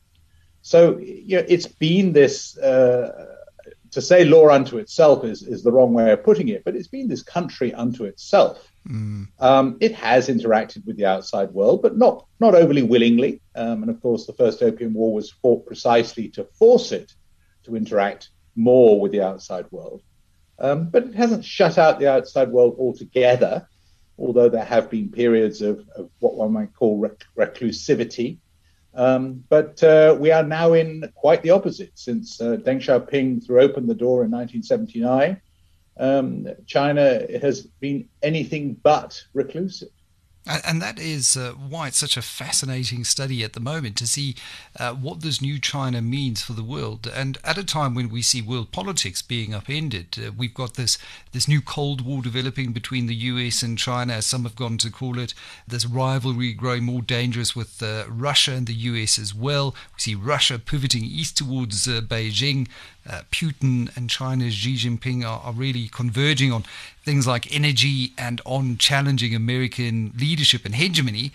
So 0.62 0.98
you 0.98 1.38
know, 1.38 1.46
it's 1.48 1.68
been 1.68 2.14
this 2.14 2.58
uh, 2.58 3.35
to 3.96 4.02
say 4.02 4.26
law 4.26 4.50
unto 4.50 4.78
itself 4.78 5.24
is, 5.24 5.42
is 5.42 5.64
the 5.64 5.72
wrong 5.72 5.94
way 5.94 6.12
of 6.12 6.22
putting 6.22 6.50
it, 6.50 6.66
but 6.66 6.76
it's 6.76 6.90
been 6.90 7.08
this 7.08 7.24
country 7.24 7.74
unto 7.74 8.04
itself. 8.04 8.70
Mm. 8.86 9.28
Um, 9.40 9.78
it 9.80 9.96
has 9.96 10.28
interacted 10.28 10.86
with 10.86 10.98
the 10.98 11.06
outside 11.06 11.52
world, 11.52 11.82
but 11.82 11.98
not 11.98 12.26
not 12.42 12.56
overly 12.56 12.84
willingly. 12.84 13.42
Um, 13.56 13.84
and 13.84 13.90
of 13.90 14.02
course, 14.02 14.26
the 14.26 14.34
first 14.34 14.62
Opium 14.62 14.94
War 14.94 15.14
was 15.14 15.32
fought 15.32 15.66
precisely 15.66 16.28
to 16.32 16.44
force 16.44 16.92
it 16.92 17.14
to 17.64 17.78
interact 17.78 18.32
more 18.58 19.00
with 19.00 19.14
the 19.14 19.22
outside 19.22 19.72
world. 19.72 20.04
Um, 20.60 20.90
but 20.90 21.06
it 21.06 21.16
hasn't 21.16 21.46
shut 21.46 21.78
out 21.78 21.98
the 21.98 22.12
outside 22.12 22.50
world 22.50 22.76
altogether, 22.78 23.66
although 24.20 24.50
there 24.50 24.66
have 24.66 24.90
been 24.90 25.10
periods 25.10 25.62
of, 25.62 25.88
of 25.96 26.10
what 26.20 26.36
one 26.36 26.52
might 26.52 26.76
call 26.76 26.98
rec- 26.98 27.28
reclusivity 27.38 28.40
um, 28.96 29.44
but 29.50 29.84
uh, 29.84 30.16
we 30.20 30.32
are 30.32 30.44
now 30.44 30.74
in 30.74 31.12
quite 31.16 31.44
the 31.44 31.52
opposite. 31.52 31.92
Since 31.96 32.40
uh, 32.40 32.58
Deng 32.58 32.80
Xiaoping 32.80 33.46
threw 33.46 33.62
open 33.62 33.88
the 33.88 33.96
door 33.96 34.24
in 34.24 34.32
1979, 34.32 35.42
um, 35.98 36.48
China 36.66 37.26
has 37.40 37.62
been 37.62 38.08
anything 38.24 38.74
but 38.82 39.22
reclusive. 39.34 39.90
And 40.48 40.80
that 40.80 41.00
is 41.00 41.36
uh, 41.36 41.54
why 41.54 41.88
it's 41.88 41.98
such 41.98 42.18
a 42.18 42.22
fascinating 42.22 43.04
study 43.04 43.44
at 43.44 43.54
the 43.54 43.60
moment 43.60 43.96
to 43.98 44.06
see 44.06 44.36
uh, 44.80 44.94
what 44.94 45.22
this 45.22 45.42
new 45.42 45.60
China 45.60 46.04
means 46.04 46.44
for 46.44 46.54
the 46.54 46.64
world. 46.64 47.08
And 47.12 47.40
at 47.44 47.58
a 47.58 47.64
time 47.64 47.96
when 47.96 48.10
we 48.10 48.22
see 48.22 48.44
world 48.44 48.72
politics 48.72 49.24
being 49.24 49.56
upended, 49.56 50.18
uh, 50.20 50.32
we've 50.38 50.54
got 50.54 50.76
this 50.76 51.00
this 51.32 51.48
new 51.48 51.62
Cold 51.62 52.02
War 52.02 52.22
developing 52.22 52.74
between 52.74 53.08
the 53.08 53.16
US 53.16 53.64
and 53.64 53.76
China, 53.76 54.14
as 54.14 54.28
some 54.28 54.44
have 54.44 54.56
gone 54.56 54.78
to 54.78 54.92
call 54.92 55.18
it. 55.18 55.34
This 55.68 55.88
rivalry 55.88 56.54
growing 56.54 56.84
more 56.84 57.02
dangerous 57.02 57.56
with 57.56 57.82
uh, 57.82 58.06
Russia 58.08 58.52
and 58.52 58.68
the 58.68 58.74
US 58.74 59.18
as 59.18 59.34
well. 59.34 59.72
We 59.96 60.00
see 60.00 60.16
Russia 60.16 60.60
pivoting 60.60 61.06
east 61.06 61.38
towards 61.38 61.88
uh, 61.88 62.02
Beijing. 62.02 62.68
Uh, 63.08 63.22
Putin 63.32 63.96
and 63.96 64.10
China's 64.10 64.54
Xi 64.56 64.76
Jinping 64.76 65.24
are, 65.24 65.40
are, 65.42 65.54
really 65.54 65.88
converging 65.88 66.52
on 66.52 66.64
things 67.04 67.28
like 67.28 67.54
energy 67.54 68.14
and 68.18 68.42
on 68.46 68.78
challenging 68.78 69.36
American 69.36 70.12
leadership 70.18 70.66
and 70.66 70.74
hegemony. 70.74 71.32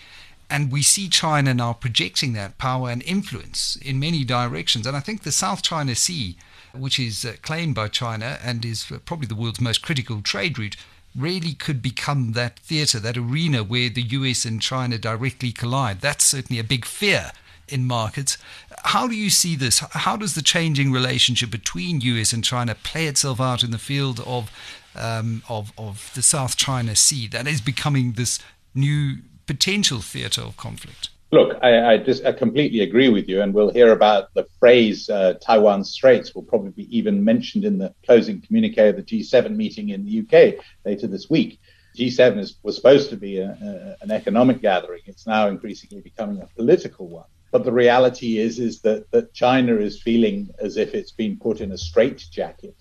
And 0.49 0.69
we 0.69 0.83
see 0.83 1.07
China 1.07 1.53
now 1.53 1.71
projecting 1.71 2.33
that 2.33 2.57
power 2.57 2.89
and 2.89 3.01
influence 3.03 3.77
in 3.77 4.01
many 4.01 4.25
directions. 4.25 4.85
And 4.85 4.97
I 4.97 4.99
think 4.99 5.23
the 5.23 5.31
South 5.31 5.61
China 5.61 5.95
Sea, 5.95 6.35
which 6.73 6.99
is 6.99 7.23
uh, 7.23 7.35
claimed 7.41 7.75
by 7.75 7.87
China 7.87 8.37
and 8.43 8.65
is 8.65 8.91
probably 9.05 9.27
the 9.27 9.35
world's 9.35 9.61
most 9.61 9.81
critical 9.81 10.21
trade 10.21 10.59
route, 10.59 10.75
really 11.15 11.53
could 11.53 11.81
become 11.81 12.33
that 12.33 12.59
theater, 12.59 12.99
that 12.99 13.17
arena 13.17 13.63
where 13.63 13.89
the 13.89 14.01
US 14.01 14.43
and 14.43 14.61
China 14.61 14.97
directly 14.97 15.53
collide. 15.53 16.01
That's 16.01 16.25
certainly 16.25 16.59
a 16.59 16.65
big 16.65 16.83
fear 16.83 17.31
in 17.71 17.85
markets. 17.85 18.37
How 18.83 19.07
do 19.07 19.15
you 19.15 19.29
see 19.29 19.55
this? 19.55 19.79
How 19.79 20.17
does 20.17 20.35
the 20.35 20.41
changing 20.41 20.91
relationship 20.91 21.51
between 21.51 22.01
US 22.01 22.33
and 22.33 22.43
China 22.43 22.75
play 22.75 23.07
itself 23.07 23.39
out 23.39 23.63
in 23.63 23.71
the 23.71 23.77
field 23.77 24.19
of 24.25 24.51
um, 24.95 25.43
of 25.47 25.71
of 25.77 26.11
the 26.15 26.21
South 26.21 26.57
China 26.57 26.95
Sea 26.95 27.27
that 27.27 27.47
is 27.47 27.61
becoming 27.61 28.13
this 28.13 28.39
new 28.75 29.17
potential 29.45 29.99
theatre 29.99 30.41
of 30.41 30.57
conflict? 30.57 31.09
Look, 31.33 31.57
I, 31.63 31.93
I, 31.93 31.97
just 31.97 32.25
I 32.25 32.33
completely 32.33 32.81
agree 32.81 33.07
with 33.07 33.29
you, 33.29 33.41
and 33.41 33.53
we'll 33.53 33.71
hear 33.71 33.93
about 33.93 34.33
the 34.33 34.45
phrase 34.59 35.09
uh, 35.09 35.35
Taiwan 35.41 35.85
Straits 35.85 36.35
will 36.35 36.43
probably 36.43 36.71
be 36.71 36.97
even 36.97 37.23
mentioned 37.23 37.63
in 37.63 37.77
the 37.77 37.93
closing 38.05 38.41
communique 38.41 38.89
of 38.89 38.97
the 38.97 39.03
G7 39.03 39.55
meeting 39.55 39.89
in 39.89 40.05
the 40.05 40.19
UK 40.19 40.61
later 40.85 41.07
this 41.07 41.29
week. 41.29 41.61
G7 41.97 42.37
is, 42.37 42.57
was 42.63 42.75
supposed 42.75 43.09
to 43.11 43.17
be 43.17 43.39
a, 43.39 43.49
a, 43.49 44.03
an 44.03 44.11
economic 44.11 44.61
gathering. 44.61 45.01
It's 45.05 45.25
now 45.25 45.47
increasingly 45.47 46.01
becoming 46.01 46.41
a 46.41 46.47
political 46.47 47.07
one. 47.07 47.25
But 47.51 47.65
the 47.65 47.71
reality 47.71 48.39
is, 48.39 48.59
is 48.59 48.81
that, 48.81 49.11
that 49.11 49.33
China 49.33 49.75
is 49.75 50.01
feeling 50.01 50.49
as 50.59 50.77
if 50.77 50.95
it's 50.95 51.11
been 51.11 51.37
put 51.37 51.59
in 51.59 51.71
a 51.71 51.77
straitjacket. 51.77 52.75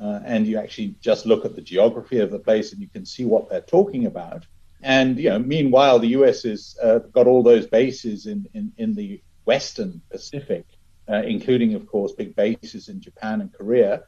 Uh, 0.00 0.20
and 0.24 0.46
you 0.46 0.58
actually 0.58 0.94
just 1.00 1.24
look 1.24 1.44
at 1.44 1.54
the 1.54 1.62
geography 1.62 2.18
of 2.18 2.30
the 2.30 2.38
place 2.38 2.72
and 2.72 2.82
you 2.82 2.88
can 2.88 3.06
see 3.06 3.24
what 3.24 3.48
they're 3.48 3.60
talking 3.60 4.06
about. 4.06 4.44
And 4.82 5.18
you 5.18 5.30
know, 5.30 5.38
meanwhile, 5.38 5.98
the 5.98 6.08
U.S. 6.08 6.42
has 6.42 6.76
uh, 6.82 6.98
got 6.98 7.26
all 7.26 7.42
those 7.42 7.66
bases 7.66 8.26
in, 8.26 8.46
in, 8.52 8.72
in 8.76 8.94
the 8.94 9.22
Western 9.46 10.02
Pacific, 10.10 10.66
uh, 11.08 11.22
including, 11.22 11.74
of 11.74 11.86
course, 11.86 12.12
big 12.12 12.36
bases 12.36 12.88
in 12.88 13.00
Japan 13.00 13.40
and 13.40 13.52
Korea. 13.52 14.02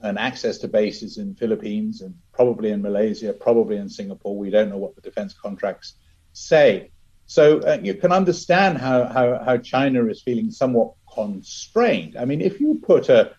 and 0.00 0.18
access 0.18 0.58
to 0.58 0.68
bases 0.68 1.18
in 1.18 1.34
Philippines 1.34 2.02
and 2.02 2.14
probably 2.32 2.70
in 2.70 2.82
Malaysia, 2.82 3.32
probably 3.32 3.76
in 3.76 3.88
Singapore. 3.88 4.36
We 4.36 4.50
don't 4.50 4.68
know 4.68 4.78
what 4.78 4.94
the 4.94 5.00
defense 5.00 5.32
contracts 5.32 5.94
say. 6.32 6.90
So 7.26 7.60
uh, 7.60 7.78
you 7.82 7.94
can 7.94 8.12
understand 8.12 8.78
how, 8.78 9.04
how, 9.04 9.42
how 9.44 9.56
China 9.58 10.06
is 10.06 10.22
feeling 10.22 10.50
somewhat 10.50 10.92
constrained. 11.12 12.16
I 12.16 12.24
mean, 12.24 12.40
if 12.40 12.60
you 12.60 12.80
put 12.82 13.08
a 13.08 13.32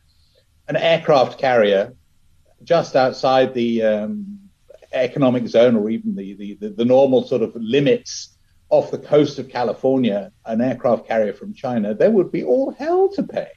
an 0.68 0.76
aircraft 0.76 1.40
carrier 1.40 1.94
just 2.64 2.96
outside 2.96 3.54
the 3.54 3.84
um, 3.84 4.40
economic 4.92 5.48
zone 5.48 5.76
or 5.76 5.90
even 5.90 6.16
the, 6.16 6.34
the, 6.34 6.58
the, 6.60 6.70
the, 6.70 6.86
normal 6.86 7.24
sort 7.26 7.42
of 7.42 7.56
limits 7.56 8.38
off 8.70 8.92
the 8.92 8.98
coast 8.98 9.40
of 9.40 9.48
California, 9.48 10.32
an 10.46 10.60
aircraft 10.60 11.08
carrier 11.08 11.34
from 11.34 11.54
China, 11.54 11.94
there 11.94 12.12
would 12.12 12.32
be 12.32 12.44
all 12.44 12.72
hell 12.72 13.08
to 13.10 13.24
pay. 13.24 13.48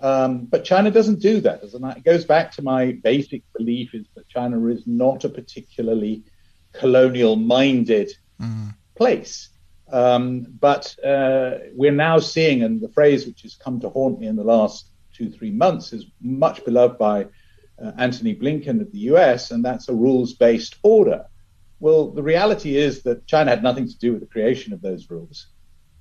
Um, 0.00 0.44
but 0.44 0.64
China 0.64 0.90
doesn't 0.90 1.20
do 1.20 1.40
that. 1.40 1.62
It 1.64 2.04
goes 2.04 2.24
back 2.24 2.52
to 2.52 2.62
my 2.62 2.92
basic 3.02 3.42
belief 3.56 3.94
is 3.94 4.06
that 4.14 4.28
China 4.28 4.66
is 4.66 4.86
not 4.86 5.24
a 5.24 5.28
particularly 5.28 6.22
colonial 6.72 7.36
minded 7.36 8.12
mm. 8.40 8.74
Place. 8.94 9.50
Um, 9.90 10.46
but 10.60 10.96
uh, 11.04 11.58
we're 11.74 11.92
now 11.92 12.18
seeing, 12.18 12.62
and 12.62 12.80
the 12.80 12.88
phrase 12.88 13.26
which 13.26 13.42
has 13.42 13.54
come 13.54 13.80
to 13.80 13.88
haunt 13.88 14.20
me 14.20 14.26
in 14.26 14.36
the 14.36 14.44
last 14.44 14.88
two, 15.12 15.30
three 15.30 15.50
months 15.50 15.92
is 15.92 16.06
much 16.20 16.64
beloved 16.64 16.98
by 16.98 17.26
uh, 17.82 17.92
Antony 17.98 18.34
Blinken 18.34 18.80
of 18.80 18.90
the 18.92 18.98
US, 19.10 19.50
and 19.50 19.64
that's 19.64 19.88
a 19.88 19.94
rules 19.94 20.34
based 20.34 20.76
order. 20.82 21.26
Well, 21.80 22.10
the 22.10 22.22
reality 22.22 22.76
is 22.76 23.02
that 23.02 23.26
China 23.26 23.50
had 23.50 23.62
nothing 23.62 23.86
to 23.88 23.98
do 23.98 24.12
with 24.12 24.20
the 24.20 24.26
creation 24.26 24.72
of 24.72 24.80
those 24.80 25.10
rules. 25.10 25.48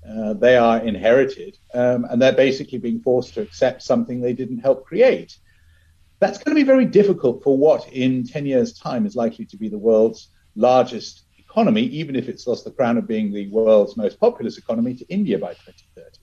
Uh, 0.08 0.34
they 0.34 0.58
are 0.58 0.80
inherited, 0.80 1.58
um, 1.74 2.06
and 2.06 2.22
they're 2.22 2.34
basically 2.34 2.78
being 2.78 3.02
forced 3.02 3.34
to 3.34 3.42
accept 3.42 3.82
something 3.82 4.20
they 4.22 4.34
didn't 4.34 4.60
help 4.60 4.86
create. 4.86 5.38
That's 6.20 6.38
going 6.38 6.56
to 6.56 6.62
be 6.62 6.66
very 6.66 6.86
difficult 6.86 7.44
for 7.44 7.58
what 7.58 7.88
in 7.92 8.26
10 8.26 8.46
years' 8.46 8.78
time 8.78 9.06
is 9.06 9.16
likely 9.16 9.46
to 9.46 9.58
be 9.58 9.70
the 9.70 9.78
world's 9.78 10.30
largest 10.56 11.24
economy, 11.53 11.83
even 11.83 12.15
if 12.15 12.27
it's 12.27 12.48
lost 12.48 12.65
the 12.65 12.72
crown 12.72 12.98
of 12.98 13.07
being 13.07 13.31
the 13.31 13.48
world's 13.50 13.95
most 13.95 14.19
populous 14.19 14.57
economy 14.57 14.95
to 14.95 15.05
India 15.07 15.38
by 15.38 15.53
2030. 15.53 16.17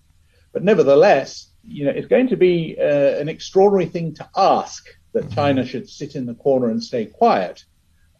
But 0.52 0.64
nevertheless, 0.64 1.52
you 1.62 1.84
know, 1.84 1.92
it's 1.92 2.08
going 2.08 2.28
to 2.28 2.36
be 2.36 2.76
uh, 2.80 3.20
an 3.20 3.28
extraordinary 3.28 3.86
thing 3.86 4.12
to 4.14 4.28
ask 4.36 4.88
that 5.12 5.24
mm-hmm. 5.24 5.34
China 5.34 5.64
should 5.64 5.88
sit 5.88 6.16
in 6.16 6.26
the 6.26 6.34
corner 6.34 6.70
and 6.70 6.82
stay 6.82 7.06
quiet 7.06 7.64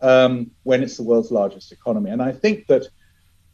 um, 0.01 0.53
when 0.63 0.85
it's 0.85 0.97
the 0.97 1.03
world's 1.03 1.33
largest 1.33 1.73
economy. 1.73 2.11
And 2.11 2.23
I 2.23 2.31
think 2.31 2.69
that 2.69 2.87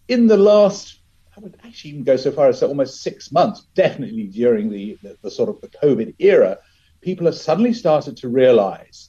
in 0.06 0.26
the 0.26 0.36
last, 0.36 1.00
I 1.34 1.40
would 1.40 1.56
actually 1.64 1.92
even 1.92 2.04
go 2.04 2.16
so 2.16 2.32
far 2.32 2.48
as 2.48 2.60
to 2.60 2.66
almost 2.66 3.02
six 3.02 3.32
months, 3.32 3.66
definitely 3.74 4.24
during 4.24 4.68
the, 4.68 4.98
the, 5.02 5.16
the 5.22 5.30
sort 5.30 5.48
of 5.48 5.62
the 5.62 5.68
COVID 5.68 6.14
era, 6.18 6.58
people 7.00 7.24
have 7.24 7.36
suddenly 7.36 7.72
started 7.72 8.18
to 8.18 8.28
realize 8.28 9.08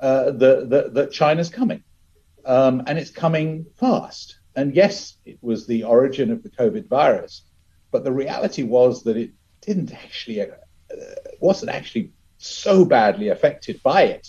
uh, 0.00 0.30
that, 0.30 0.92
that 0.94 1.10
China's 1.10 1.48
coming. 1.48 1.82
Um, 2.44 2.82
and 2.86 2.98
it's 2.98 3.10
coming 3.10 3.66
fast. 3.76 4.38
And 4.54 4.74
yes, 4.74 5.16
it 5.24 5.38
was 5.40 5.66
the 5.66 5.84
origin 5.84 6.30
of 6.30 6.42
the 6.42 6.50
COVID 6.50 6.88
virus, 6.88 7.42
but 7.90 8.04
the 8.04 8.12
reality 8.12 8.62
was 8.62 9.02
that 9.04 9.16
it 9.16 9.30
didn't 9.60 9.92
actually, 9.92 10.40
uh, 10.40 10.46
wasn't 11.40 11.70
actually 11.70 12.10
so 12.38 12.84
badly 12.84 13.28
affected 13.28 13.82
by 13.82 14.02
it, 14.02 14.28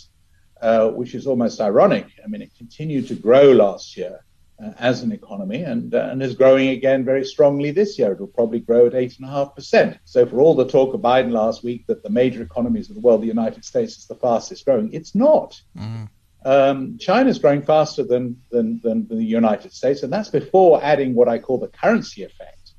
uh, 0.61 0.89
which 0.89 1.15
is 1.15 1.27
almost 1.27 1.59
ironic. 1.59 2.07
I 2.23 2.27
mean, 2.27 2.41
it 2.41 2.51
continued 2.57 3.07
to 3.09 3.15
grow 3.15 3.51
last 3.51 3.97
year 3.97 4.23
uh, 4.63 4.71
as 4.79 5.01
an 5.01 5.11
economy 5.11 5.63
and, 5.63 5.93
uh, 5.93 6.09
and 6.11 6.21
is 6.21 6.35
growing 6.35 6.69
again 6.69 7.03
very 7.03 7.25
strongly 7.25 7.71
this 7.71 7.97
year. 7.99 8.13
It 8.13 8.19
will 8.19 8.27
probably 8.27 8.59
grow 8.59 8.85
at 8.85 8.93
8.5%. 8.93 9.97
So, 10.05 10.25
for 10.25 10.39
all 10.39 10.55
the 10.55 10.67
talk 10.67 10.93
of 10.93 11.01
Biden 11.01 11.31
last 11.31 11.63
week 11.63 11.85
that 11.87 12.03
the 12.03 12.09
major 12.09 12.41
economies 12.43 12.89
of 12.89 12.95
the 12.95 13.01
world, 13.01 13.21
the 13.21 13.27
United 13.27 13.65
States 13.65 13.97
is 13.97 14.05
the 14.05 14.15
fastest 14.15 14.63
growing, 14.63 14.93
it's 14.93 15.15
not. 15.15 15.59
Mm. 15.77 16.07
Um, 16.45 16.97
China 16.97 17.29
is 17.29 17.39
growing 17.39 17.61
faster 17.61 18.03
than, 18.03 18.41
than, 18.51 18.79
than, 18.83 19.07
the 19.07 19.23
United 19.23 19.71
States, 19.71 20.03
and 20.03 20.11
that's 20.11 20.29
before 20.29 20.83
adding 20.83 21.15
what 21.15 21.29
I 21.29 21.39
call 21.39 21.57
the 21.57 21.69
currency 21.69 22.23
effect. 22.23 22.73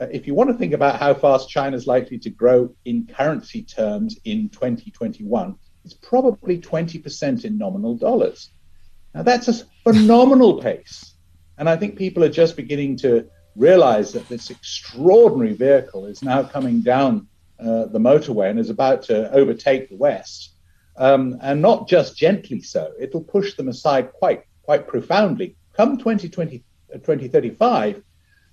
Uh, 0.00 0.06
if 0.12 0.26
you 0.26 0.34
want 0.34 0.50
to 0.50 0.56
think 0.56 0.74
about 0.74 1.00
how 1.00 1.14
fast 1.14 1.48
China 1.48 1.76
is 1.76 1.86
likely 1.86 2.18
to 2.18 2.30
grow 2.30 2.74
in 2.84 3.06
currency 3.06 3.62
terms 3.62 4.18
in 4.24 4.50
2021, 4.50 5.56
it's 5.84 5.94
probably 5.94 6.60
20% 6.60 7.44
in 7.44 7.56
nominal 7.56 7.96
dollars. 7.96 8.50
Now, 9.14 9.22
that's 9.22 9.48
a 9.48 9.64
phenomenal 9.84 10.60
pace. 10.60 11.14
And 11.56 11.68
I 11.68 11.76
think 11.76 11.96
people 11.96 12.22
are 12.24 12.28
just 12.28 12.56
beginning 12.56 12.98
to 12.98 13.28
realize 13.56 14.12
that 14.12 14.28
this 14.28 14.50
extraordinary 14.50 15.54
vehicle 15.54 16.06
is 16.06 16.22
now 16.22 16.42
coming 16.42 16.82
down 16.82 17.26
uh, 17.58 17.86
the 17.86 17.98
motorway 17.98 18.50
and 18.50 18.58
is 18.58 18.70
about 18.70 19.02
to 19.04 19.32
overtake 19.32 19.88
the 19.88 19.96
West 19.96 20.54
um, 20.98 21.38
and 21.42 21.62
not 21.62 21.88
just 21.88 22.16
gently 22.16 22.60
so. 22.60 22.92
It'll 23.00 23.22
push 23.22 23.54
them 23.54 23.68
aside 23.68 24.12
quite 24.12 24.44
quite 24.62 24.86
profoundly. 24.86 25.56
Come 25.72 25.96
2020, 25.96 26.62
uh, 26.92 26.98
2035, 26.98 28.02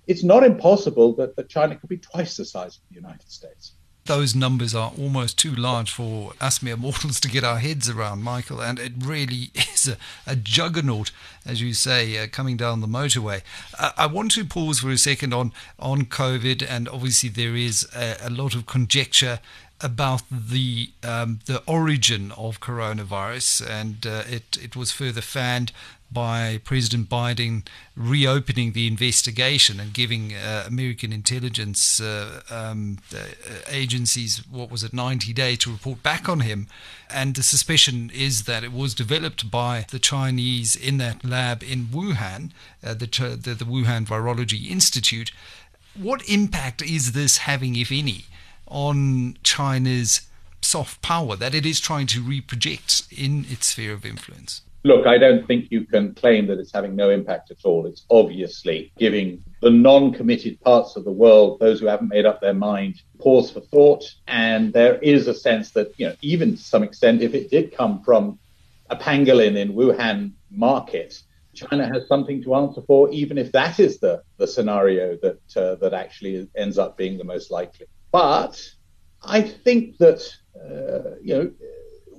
it's 0.06 0.24
not 0.24 0.44
impossible 0.44 1.14
that, 1.16 1.36
that 1.36 1.48
China 1.48 1.76
could 1.76 1.90
be 1.90 1.98
twice 1.98 2.38
the 2.38 2.44
size 2.44 2.76
of 2.76 2.82
the 2.88 2.94
United 2.94 3.30
States. 3.30 3.72
Those 4.06 4.36
numbers 4.36 4.72
are 4.72 4.92
almost 4.96 5.36
too 5.36 5.52
large 5.52 5.90
for 5.90 6.32
us 6.40 6.62
mere 6.62 6.76
mortals 6.76 7.18
to 7.20 7.28
get 7.28 7.42
our 7.42 7.58
heads 7.58 7.90
around, 7.90 8.22
Michael, 8.22 8.62
and 8.62 8.78
it 8.78 8.92
really 8.98 9.50
is 9.54 9.88
a, 9.88 9.96
a 10.26 10.36
juggernaut, 10.36 11.10
as 11.44 11.60
you 11.60 11.74
say, 11.74 12.16
uh, 12.16 12.28
coming 12.28 12.56
down 12.56 12.80
the 12.80 12.86
motorway. 12.86 13.42
Uh, 13.78 13.90
I 13.96 14.06
want 14.06 14.30
to 14.32 14.44
pause 14.44 14.78
for 14.78 14.90
a 14.90 14.96
second 14.96 15.34
on, 15.34 15.52
on 15.78 16.04
COVID, 16.04 16.64
and 16.66 16.88
obviously 16.88 17.28
there 17.28 17.56
is 17.56 17.86
a, 17.94 18.16
a 18.22 18.30
lot 18.30 18.54
of 18.54 18.64
conjecture 18.64 19.40
about 19.80 20.22
the 20.30 20.90
um, 21.02 21.40
the 21.46 21.62
origin 21.66 22.32
of 22.32 22.60
coronavirus, 22.60 23.68
and 23.68 24.06
uh, 24.06 24.22
it 24.28 24.58
it 24.62 24.74
was 24.74 24.90
further 24.90 25.20
fanned 25.20 25.72
by 26.10 26.60
President 26.64 27.08
Biden 27.08 27.66
reopening 27.96 28.72
the 28.72 28.86
investigation 28.86 29.80
and 29.80 29.92
giving 29.92 30.32
uh, 30.32 30.64
American 30.66 31.12
intelligence 31.12 32.00
uh, 32.00 32.42
um, 32.48 32.98
uh, 33.14 33.24
agencies 33.68 34.40
what 34.48 34.70
was 34.70 34.84
it 34.84 34.92
90 34.92 35.32
days 35.32 35.58
to 35.58 35.72
report 35.72 36.02
back 36.02 36.28
on 36.28 36.40
him, 36.40 36.68
and 37.10 37.34
the 37.34 37.42
suspicion 37.42 38.10
is 38.14 38.44
that 38.44 38.64
it 38.64 38.72
was 38.72 38.94
developed 38.94 39.50
by 39.50 39.84
the 39.90 39.98
Chinese 39.98 40.74
in 40.74 40.96
that 40.98 41.24
lab 41.24 41.62
in 41.62 41.86
Wuhan, 41.86 42.52
uh, 42.84 42.94
the, 42.94 43.06
the 43.42 43.54
the 43.54 43.64
Wuhan 43.64 44.06
Virology 44.06 44.70
Institute. 44.70 45.32
What 45.94 46.28
impact 46.28 46.82
is 46.82 47.12
this 47.12 47.38
having, 47.38 47.74
if 47.74 47.90
any? 47.90 48.26
On 48.66 49.36
China's 49.42 50.22
soft 50.62 51.00
power 51.02 51.36
that 51.36 51.54
it 51.54 51.64
is 51.64 51.80
trying 51.80 52.06
to 52.08 52.22
reproject 52.22 53.10
in 53.12 53.46
its 53.48 53.68
sphere 53.68 53.92
of 53.92 54.04
influence? 54.04 54.62
Look, 54.84 55.04
I 55.04 55.18
don't 55.18 55.44
think 55.48 55.66
you 55.70 55.84
can 55.84 56.14
claim 56.14 56.46
that 56.46 56.60
it's 56.60 56.72
having 56.72 56.94
no 56.94 57.10
impact 57.10 57.50
at 57.50 57.64
all. 57.64 57.86
It's 57.86 58.04
obviously 58.08 58.92
giving 58.96 59.42
the 59.60 59.70
non 59.70 60.12
committed 60.12 60.60
parts 60.60 60.94
of 60.94 61.04
the 61.04 61.10
world, 61.10 61.58
those 61.58 61.80
who 61.80 61.86
haven't 61.86 62.08
made 62.08 62.24
up 62.24 62.40
their 62.40 62.54
mind, 62.54 63.02
pause 63.18 63.50
for 63.50 63.60
thought. 63.60 64.04
And 64.28 64.72
there 64.72 64.96
is 64.98 65.26
a 65.26 65.34
sense 65.34 65.72
that, 65.72 65.92
you 65.96 66.06
know, 66.06 66.14
even 66.22 66.52
to 66.52 66.62
some 66.62 66.84
extent, 66.84 67.20
if 67.20 67.34
it 67.34 67.50
did 67.50 67.76
come 67.76 68.00
from 68.04 68.38
a 68.88 68.94
pangolin 68.94 69.56
in 69.56 69.72
Wuhan 69.72 70.34
market, 70.52 71.20
China 71.52 71.88
has 71.92 72.06
something 72.06 72.44
to 72.44 72.54
answer 72.54 72.82
for, 72.86 73.10
even 73.10 73.38
if 73.38 73.50
that 73.52 73.80
is 73.80 73.98
the, 73.98 74.22
the 74.36 74.46
scenario 74.46 75.16
that, 75.16 75.56
uh, 75.56 75.74
that 75.76 75.94
actually 75.94 76.48
ends 76.54 76.78
up 76.78 76.96
being 76.96 77.18
the 77.18 77.24
most 77.24 77.50
likely. 77.50 77.86
But 78.12 78.60
I 79.22 79.40
think 79.42 79.98
that 79.98 80.22
uh, 80.56 81.16
you 81.22 81.34
know 81.34 81.50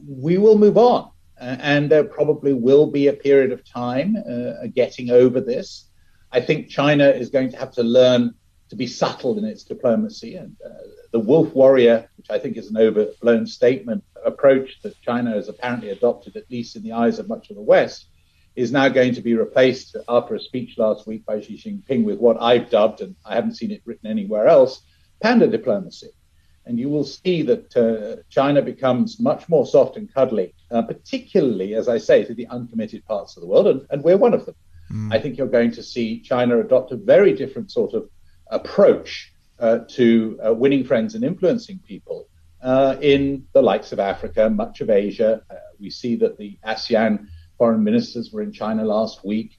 we 0.07 0.37
will 0.37 0.57
move 0.57 0.77
on, 0.77 1.11
and 1.39 1.89
there 1.89 2.03
probably 2.03 2.53
will 2.53 2.87
be 2.87 3.07
a 3.07 3.13
period 3.13 3.51
of 3.51 3.65
time 3.65 4.15
uh, 4.17 4.67
getting 4.73 5.09
over 5.09 5.41
this. 5.41 5.89
I 6.31 6.41
think 6.41 6.69
China 6.69 7.07
is 7.07 7.29
going 7.29 7.51
to 7.51 7.57
have 7.57 7.71
to 7.73 7.83
learn 7.83 8.33
to 8.69 8.75
be 8.75 8.87
subtle 8.87 9.37
in 9.37 9.45
its 9.45 9.63
diplomacy, 9.63 10.35
and 10.35 10.55
uh, 10.63 10.69
the 11.11 11.19
wolf 11.19 11.53
warrior, 11.53 12.09
which 12.17 12.29
I 12.29 12.37
think 12.37 12.57
is 12.57 12.69
an 12.69 12.77
overblown 12.77 13.47
statement, 13.47 14.03
approach 14.25 14.81
that 14.83 15.01
China 15.01 15.31
has 15.31 15.47
apparently 15.47 15.89
adopted, 15.89 16.35
at 16.35 16.51
least 16.51 16.75
in 16.75 16.83
the 16.83 16.91
eyes 16.91 17.17
of 17.17 17.29
much 17.29 17.49
of 17.49 17.55
the 17.55 17.61
West, 17.61 18.07
is 18.55 18.71
now 18.71 18.89
going 18.89 19.13
to 19.13 19.21
be 19.21 19.35
replaced 19.35 19.95
after 20.09 20.35
a 20.35 20.39
speech 20.39 20.77
last 20.77 21.07
week 21.07 21.25
by 21.25 21.39
Xi 21.39 21.57
Jinping 21.57 22.03
with 22.03 22.19
what 22.19 22.41
I've 22.41 22.69
dubbed, 22.69 23.01
and 23.01 23.15
I 23.23 23.35
haven't 23.35 23.55
seen 23.55 23.71
it 23.71 23.81
written 23.85 24.09
anywhere 24.09 24.47
else, 24.47 24.81
panda 25.21 25.47
diplomacy. 25.47 26.09
And 26.65 26.77
you 26.77 26.89
will 26.89 27.05
see 27.05 27.43
that 27.43 27.77
uh, 27.77 28.21
China 28.29 28.61
becomes 28.61 29.19
much 29.19 29.47
more 29.47 29.65
soft 29.65 29.95
and 29.95 30.13
cuddly, 30.13 30.53
uh, 30.69 30.81
particularly, 30.81 31.75
as 31.75 31.87
I 31.87 31.97
say, 31.97 32.25
to 32.25 32.33
the 32.33 32.47
uncommitted 32.47 33.05
parts 33.05 33.37
of 33.37 33.41
the 33.41 33.47
world, 33.47 33.67
and, 33.67 33.87
and 33.89 34.03
we're 34.03 34.17
one 34.17 34.33
of 34.33 34.45
them. 34.45 34.55
Mm. 34.91 35.13
I 35.13 35.19
think 35.19 35.37
you're 35.37 35.47
going 35.47 35.71
to 35.71 35.83
see 35.83 36.19
China 36.19 36.59
adopt 36.59 36.91
a 36.91 36.97
very 36.97 37.33
different 37.33 37.71
sort 37.71 37.93
of 37.93 38.09
approach 38.51 39.31
uh, 39.59 39.79
to 39.89 40.39
uh, 40.45 40.53
winning 40.53 40.83
friends 40.83 41.15
and 41.15 41.23
influencing 41.23 41.79
people 41.79 42.27
uh, 42.61 42.95
in 43.01 43.45
the 43.53 43.61
likes 43.61 43.91
of 43.91 43.99
Africa, 43.99 44.49
much 44.49 44.81
of 44.81 44.89
Asia. 44.89 45.41
Uh, 45.49 45.55
we 45.79 45.89
see 45.89 46.15
that 46.17 46.37
the 46.37 46.57
ASEAN 46.65 47.27
foreign 47.57 47.83
ministers 47.83 48.31
were 48.31 48.41
in 48.41 48.51
China 48.51 48.85
last 48.85 49.25
week, 49.25 49.57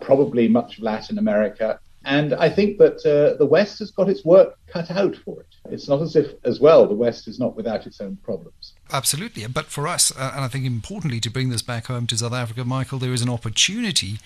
probably 0.00 0.46
much 0.48 0.78
of 0.78 0.84
Latin 0.84 1.18
America. 1.18 1.80
And 2.04 2.34
I 2.34 2.48
think 2.48 2.78
that 2.78 3.04
uh, 3.06 3.36
the 3.38 3.46
West 3.46 3.78
has 3.78 3.90
got 3.90 4.08
its 4.08 4.24
work 4.24 4.58
cut 4.66 4.90
out 4.90 5.16
for 5.16 5.40
it. 5.40 5.46
It's 5.70 5.88
not 5.88 6.02
as 6.02 6.16
if, 6.16 6.32
as 6.44 6.60
well, 6.60 6.86
the 6.86 6.94
West 6.94 7.28
is 7.28 7.38
not 7.38 7.54
without 7.54 7.86
its 7.86 8.00
own 8.00 8.16
problems. 8.24 8.74
Absolutely. 8.90 9.46
But 9.46 9.66
for 9.66 9.86
us, 9.86 10.10
uh, 10.16 10.32
and 10.34 10.44
I 10.44 10.48
think 10.48 10.66
importantly 10.66 11.20
to 11.20 11.30
bring 11.30 11.50
this 11.50 11.62
back 11.62 11.86
home 11.86 12.06
to 12.08 12.18
South 12.18 12.32
Africa, 12.32 12.64
Michael, 12.64 12.98
there 12.98 13.12
is 13.12 13.22
an 13.22 13.28
opportunity 13.28 14.18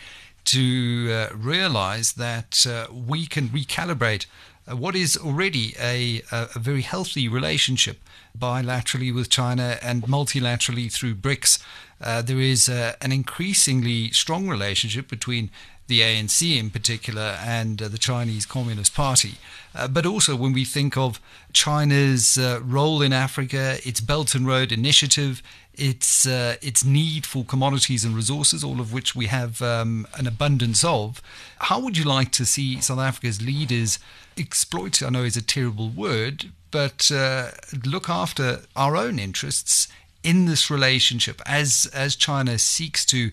to 0.47 1.11
uh, 1.13 1.37
realize 1.37 2.13
that 2.15 2.67
uh, 2.67 2.87
we 2.93 3.27
can 3.27 3.49
recalibrate 3.49 4.27
uh, 4.69 4.77
what 4.77 4.97
is 4.97 5.17
already 5.17 5.75
a, 5.81 6.23
a, 6.33 6.59
very 6.59 6.83
healthy 6.83 7.29
relationship 7.29 7.99
bilaterally 8.37 9.15
with 9.15 9.29
China 9.29 9.79
and 9.83 10.03
multilaterally 10.05 10.91
through 10.93 11.15
BRICS. 11.15 11.63
Uh, 12.01 12.23
there 12.23 12.41
is 12.41 12.69
uh, 12.69 12.95
an 13.01 13.13
increasingly 13.13 14.11
strong 14.11 14.49
relationship 14.49 15.09
between 15.09 15.51
the 15.87 16.01
ANC 16.01 16.59
in 16.59 16.71
particular 16.71 17.39
and 17.41 17.81
uh, 17.81 17.89
the 17.89 17.99
Chinese 17.99 18.47
Communist 18.47 18.95
Party. 18.95 19.35
Uh, 19.75 19.87
but 19.87 20.07
also 20.07 20.35
when 20.35 20.53
we 20.53 20.65
think 20.65 20.97
of 20.97 21.21
China's 21.53 22.39
uh, 22.39 22.61
role 22.63 23.03
in 23.03 23.13
Africa, 23.13 23.79
its 23.85 24.01
Belt 24.01 24.35
and 24.35 24.47
Road 24.47 24.73
Initiative, 24.73 25.43
its 25.75 26.27
uh, 26.27 26.57
its 26.63 26.85
need 26.85 27.27
for 27.27 27.45
commodities 27.45 28.05
and 28.05 28.17
resources, 28.17 28.65
all 28.65 28.81
of 28.81 28.93
which 28.93 29.15
we 29.15 29.27
have 29.27 29.61
um, 29.61 30.07
an 30.17 30.27
abundance 30.27 30.83
of. 30.83 31.21
How 31.59 31.79
would 31.81 31.99
you 31.99 32.05
like 32.05 32.33
to 32.33 32.47
see 32.47 32.81
South 32.81 32.99
Africa's 32.99 33.43
leaders 33.43 33.99
exploit? 34.37 35.03
I 35.03 35.11
know 35.11 35.25
is 35.25 35.37
a 35.37 35.43
terrible 35.43 35.91
word, 35.91 36.47
but 36.71 37.11
uh, 37.13 37.51
look 37.85 38.09
after 38.09 38.61
our 38.75 38.97
own 38.97 39.19
interests 39.19 39.89
in 40.23 40.47
this 40.47 40.71
relationship 40.71 41.41
as 41.47 41.89
as 41.95 42.17
China 42.17 42.59
seeks 42.59 43.05
to 43.07 43.31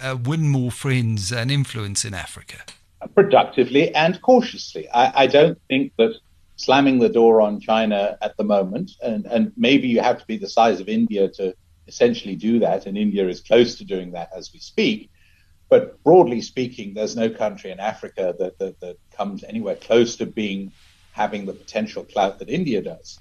uh, 0.00 0.16
win 0.22 0.48
more 0.48 0.70
friends 0.70 1.32
and 1.32 1.50
influence 1.50 2.04
in 2.04 2.14
Africa? 2.14 2.58
Productively 3.14 3.94
and 3.94 4.20
cautiously. 4.22 4.88
I, 4.90 5.24
I, 5.24 5.26
don't 5.26 5.58
think 5.68 5.92
that 5.98 6.14
slamming 6.56 6.98
the 6.98 7.08
door 7.08 7.40
on 7.40 7.60
China 7.60 8.16
at 8.22 8.36
the 8.36 8.44
moment, 8.44 8.92
and, 9.02 9.26
and 9.26 9.52
maybe 9.56 9.88
you 9.88 10.00
have 10.00 10.18
to 10.18 10.26
be 10.26 10.38
the 10.38 10.48
size 10.48 10.80
of 10.80 10.88
India 10.88 11.28
to 11.28 11.54
essentially 11.86 12.34
do 12.34 12.58
that, 12.60 12.86
and 12.86 12.96
India 12.96 13.28
is 13.28 13.40
close 13.40 13.76
to 13.76 13.84
doing 13.84 14.12
that 14.12 14.30
as 14.34 14.52
we 14.52 14.58
speak. 14.58 15.10
But 15.68 16.02
broadly 16.02 16.40
speaking, 16.40 16.94
there's 16.94 17.16
no 17.16 17.28
country 17.30 17.70
in 17.70 17.80
Africa 17.80 18.34
that, 18.38 18.58
that, 18.58 18.80
that 18.80 18.96
comes 19.16 19.44
anywhere 19.44 19.76
close 19.76 20.16
to 20.16 20.26
being 20.26 20.72
having 21.12 21.46
the 21.46 21.52
potential 21.52 22.04
clout 22.04 22.38
that 22.38 22.48
India 22.48 22.82
does. 22.82 23.18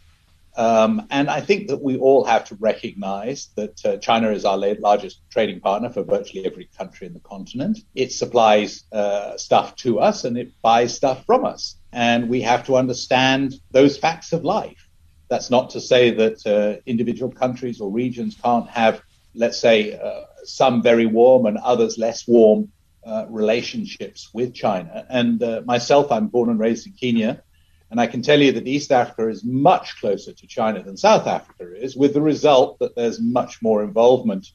Um, 0.56 1.08
and 1.10 1.30
I 1.30 1.42
think 1.42 1.70
that 1.70 1.82
we 1.82 1.98
all 1.98 2.24
have 2.26 2.46
to 2.46 2.56
recognize 2.56 3.50
that 3.56 3.86
uh, 3.86 3.98
China 3.98 4.30
is 4.30 4.46
our 4.46 4.58
largest 4.58 5.22
trading 5.32 5.60
partner 5.60 5.90
for 5.90 6.04
virtually 6.04 6.46
every 6.46 6.70
country 6.78 7.08
in 7.08 7.14
the 7.14 7.20
continent. 7.20 7.80
It 7.96 8.12
supplies 8.12 8.84
uh, 8.92 9.38
stuff 9.38 9.76
to 9.78 10.00
us 10.00 10.26
and 10.26 10.38
it 10.38 10.52
buys 10.62 10.96
stuff 10.96 11.26
from 11.26 11.46
us. 11.46 11.76
And 11.92 12.30
we 12.30 12.42
have 12.42 12.66
to 12.68 12.76
understand 12.76 13.56
those 13.72 13.98
facts 13.98 14.32
of 14.32 14.44
life. 14.44 14.88
That's 15.28 15.50
not 15.50 15.72
to 15.72 15.82
say 15.82 16.12
that 16.12 16.46
uh, 16.46 16.82
individual 16.86 17.32
countries 17.32 17.82
or 17.82 17.90
regions 17.90 18.38
can't 18.42 18.70
have, 18.70 19.02
let's 19.34 19.58
say, 19.58 20.00
uh, 20.00 20.26
some 20.44 20.84
very 20.84 21.08
warm 21.08 21.48
and 21.48 21.58
others 21.58 21.98
less 21.98 22.28
warm 22.28 22.72
uh, 23.06 23.26
relationships 23.30 24.30
with 24.34 24.54
China. 24.54 25.06
And 25.10 25.42
uh, 25.42 25.62
myself, 25.66 26.12
I'm 26.12 26.28
born 26.28 26.50
and 26.50 26.60
raised 26.60 26.86
in 26.86 26.94
Kenya. 26.94 27.42
And 27.94 28.02
I 28.02 28.08
can 28.08 28.24
tell 28.24 28.42
you 28.42 28.52
that 28.54 28.66
East 28.66 28.92
Africa 28.92 29.30
is 29.30 29.44
much 29.44 30.00
closer 30.00 30.34
to 30.34 30.48
China 30.48 30.82
than 30.82 30.98
South 30.98 31.28
Africa 31.28 31.80
is, 31.80 31.96
with 31.96 32.16
the 32.16 32.24
result 32.24 32.80
that 32.80 32.96
there's 32.96 33.22
much 33.22 33.62
more 33.62 33.84
involvement 33.84 34.48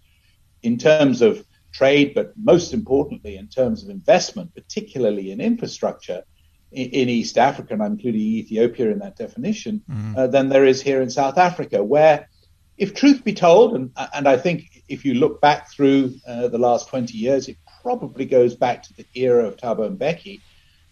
in 0.65 0.77
terms 0.77 1.23
of 1.23 1.47
trade, 1.73 2.15
but 2.17 2.33
most 2.37 2.75
importantly, 2.75 3.37
in 3.37 3.47
terms 3.47 3.85
of 3.85 3.91
investment, 3.91 4.53
particularly 4.57 5.31
in 5.31 5.41
infrastructure 5.41 6.25
in, 6.73 6.91
in 6.91 7.09
East 7.09 7.39
Africa, 7.39 7.75
and 7.75 7.83
I'm 7.85 7.93
including 7.93 8.21
Ethiopia 8.21 8.91
in 8.91 8.99
that 8.99 9.15
definition, 9.15 9.83
mm. 9.89 10.19
uh, 10.19 10.27
than 10.27 10.49
there 10.49 10.65
is 10.65 10.83
here 10.83 11.01
in 11.01 11.09
South 11.09 11.39
Africa, 11.39 11.85
where, 11.85 12.29
if 12.77 12.93
truth 12.93 13.23
be 13.23 13.35
told, 13.35 13.77
and, 13.77 13.93
and 14.15 14.27
I 14.27 14.37
think 14.37 14.83
if 14.89 15.05
you 15.05 15.15
look 15.15 15.41
back 15.41 15.71
through 15.71 16.17
uh, 16.27 16.49
the 16.49 16.59
last 16.59 16.89
20 16.89 17.17
years, 17.17 17.47
it 17.47 17.57
probably 17.83 18.25
goes 18.25 18.57
back 18.57 18.83
to 18.83 18.95
the 18.95 19.07
era 19.15 19.47
of 19.47 19.59
Thabo 19.59 19.97
Mbeki, 19.97 20.41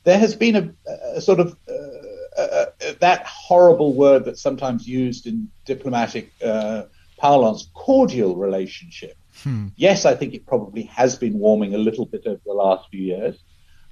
there 0.05 0.21
has 0.21 0.37
been 0.37 0.55
a, 0.55 0.93
a 1.17 1.21
sort 1.21 1.41
of 1.41 1.57
uh, 1.69 2.07
uh, 2.37 2.67
that 3.01 3.27
horrible 3.27 3.95
word 3.95 4.25
that's 4.25 4.43
sometimes 4.43 4.87
used 4.87 5.27
in 5.27 5.49
diplomatic 5.65 6.33
uh, 6.45 6.85
parlance, 7.19 7.69
cordial 7.75 8.37
relationship. 8.37 9.17
Hmm. 9.43 9.69
Yes, 9.77 10.05
I 10.05 10.15
think 10.15 10.35
it 10.35 10.47
probably 10.47 10.83
has 10.85 11.17
been 11.17 11.39
warming 11.39 11.75
a 11.75 11.79
little 11.79 12.07
bit 12.07 12.27
over 12.27 12.41
the 12.45 12.53
last 12.53 12.89
few 12.91 13.03
years. 13.03 13.37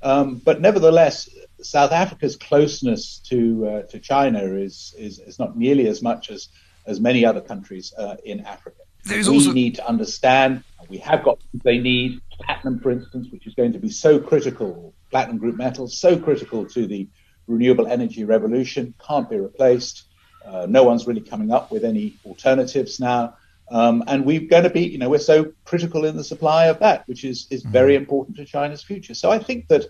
Um, 0.02 0.37
but 0.44 0.61
nevertheless, 0.61 1.28
South 1.62 1.92
Africa's 1.92 2.37
closeness 2.37 3.18
to 3.30 3.66
uh, 3.66 3.83
to 3.85 3.98
China 3.98 4.40
is, 4.40 4.94
is, 4.98 5.18
is 5.18 5.38
not 5.38 5.57
nearly 5.57 5.87
as 5.87 6.02
much 6.02 6.30
as 6.30 6.48
as 6.87 7.00
many 7.00 7.24
other 7.24 7.40
countries 7.40 7.94
uh, 7.96 8.16
in 8.24 8.40
Africa. 8.40 8.83
There's 9.04 9.28
we 9.28 9.37
also... 9.37 9.52
need 9.52 9.74
to 9.76 9.87
understand. 9.87 10.62
We 10.88 10.98
have 10.98 11.24
got 11.24 11.38
they 11.62 11.78
need 11.78 12.20
platinum, 12.30 12.80
for 12.80 12.90
instance, 12.90 13.28
which 13.30 13.46
is 13.46 13.54
going 13.54 13.72
to 13.72 13.78
be 13.78 13.90
so 13.90 14.18
critical. 14.18 14.94
Platinum 15.11 15.38
group 15.38 15.57
metals 15.57 15.98
so 15.98 16.18
critical 16.18 16.66
to 16.66 16.87
the 16.87 17.09
renewable 17.46 17.87
energy 17.87 18.24
revolution, 18.24 18.94
can't 19.04 19.28
be 19.28 19.38
replaced. 19.38 20.04
Uh, 20.44 20.66
no 20.68 20.83
one's 20.83 21.07
really 21.07 21.20
coming 21.20 21.50
up 21.50 21.70
with 21.70 21.85
any 21.85 22.16
alternatives 22.24 23.00
now. 23.00 23.37
Um, 23.70 24.04
and 24.07 24.26
we're 24.26 24.40
going 24.40 24.64
to 24.64 24.70
be, 24.70 24.83
you 24.83 24.98
know, 24.98 25.09
we're 25.09 25.18
so 25.18 25.52
critical 25.64 26.04
in 26.04 26.16
the 26.16 26.24
supply 26.24 26.66
of 26.66 26.78
that, 26.80 27.09
which 27.09 27.24
is, 27.24 27.46
is 27.50 27.62
mm-hmm. 27.62 27.72
very 27.72 27.96
important 27.96 28.37
to 28.37 28.44
China's 28.44 28.83
future. 28.83 29.14
So 29.14 29.30
I 29.30 29.38
think 29.38 29.68
that 29.68 29.87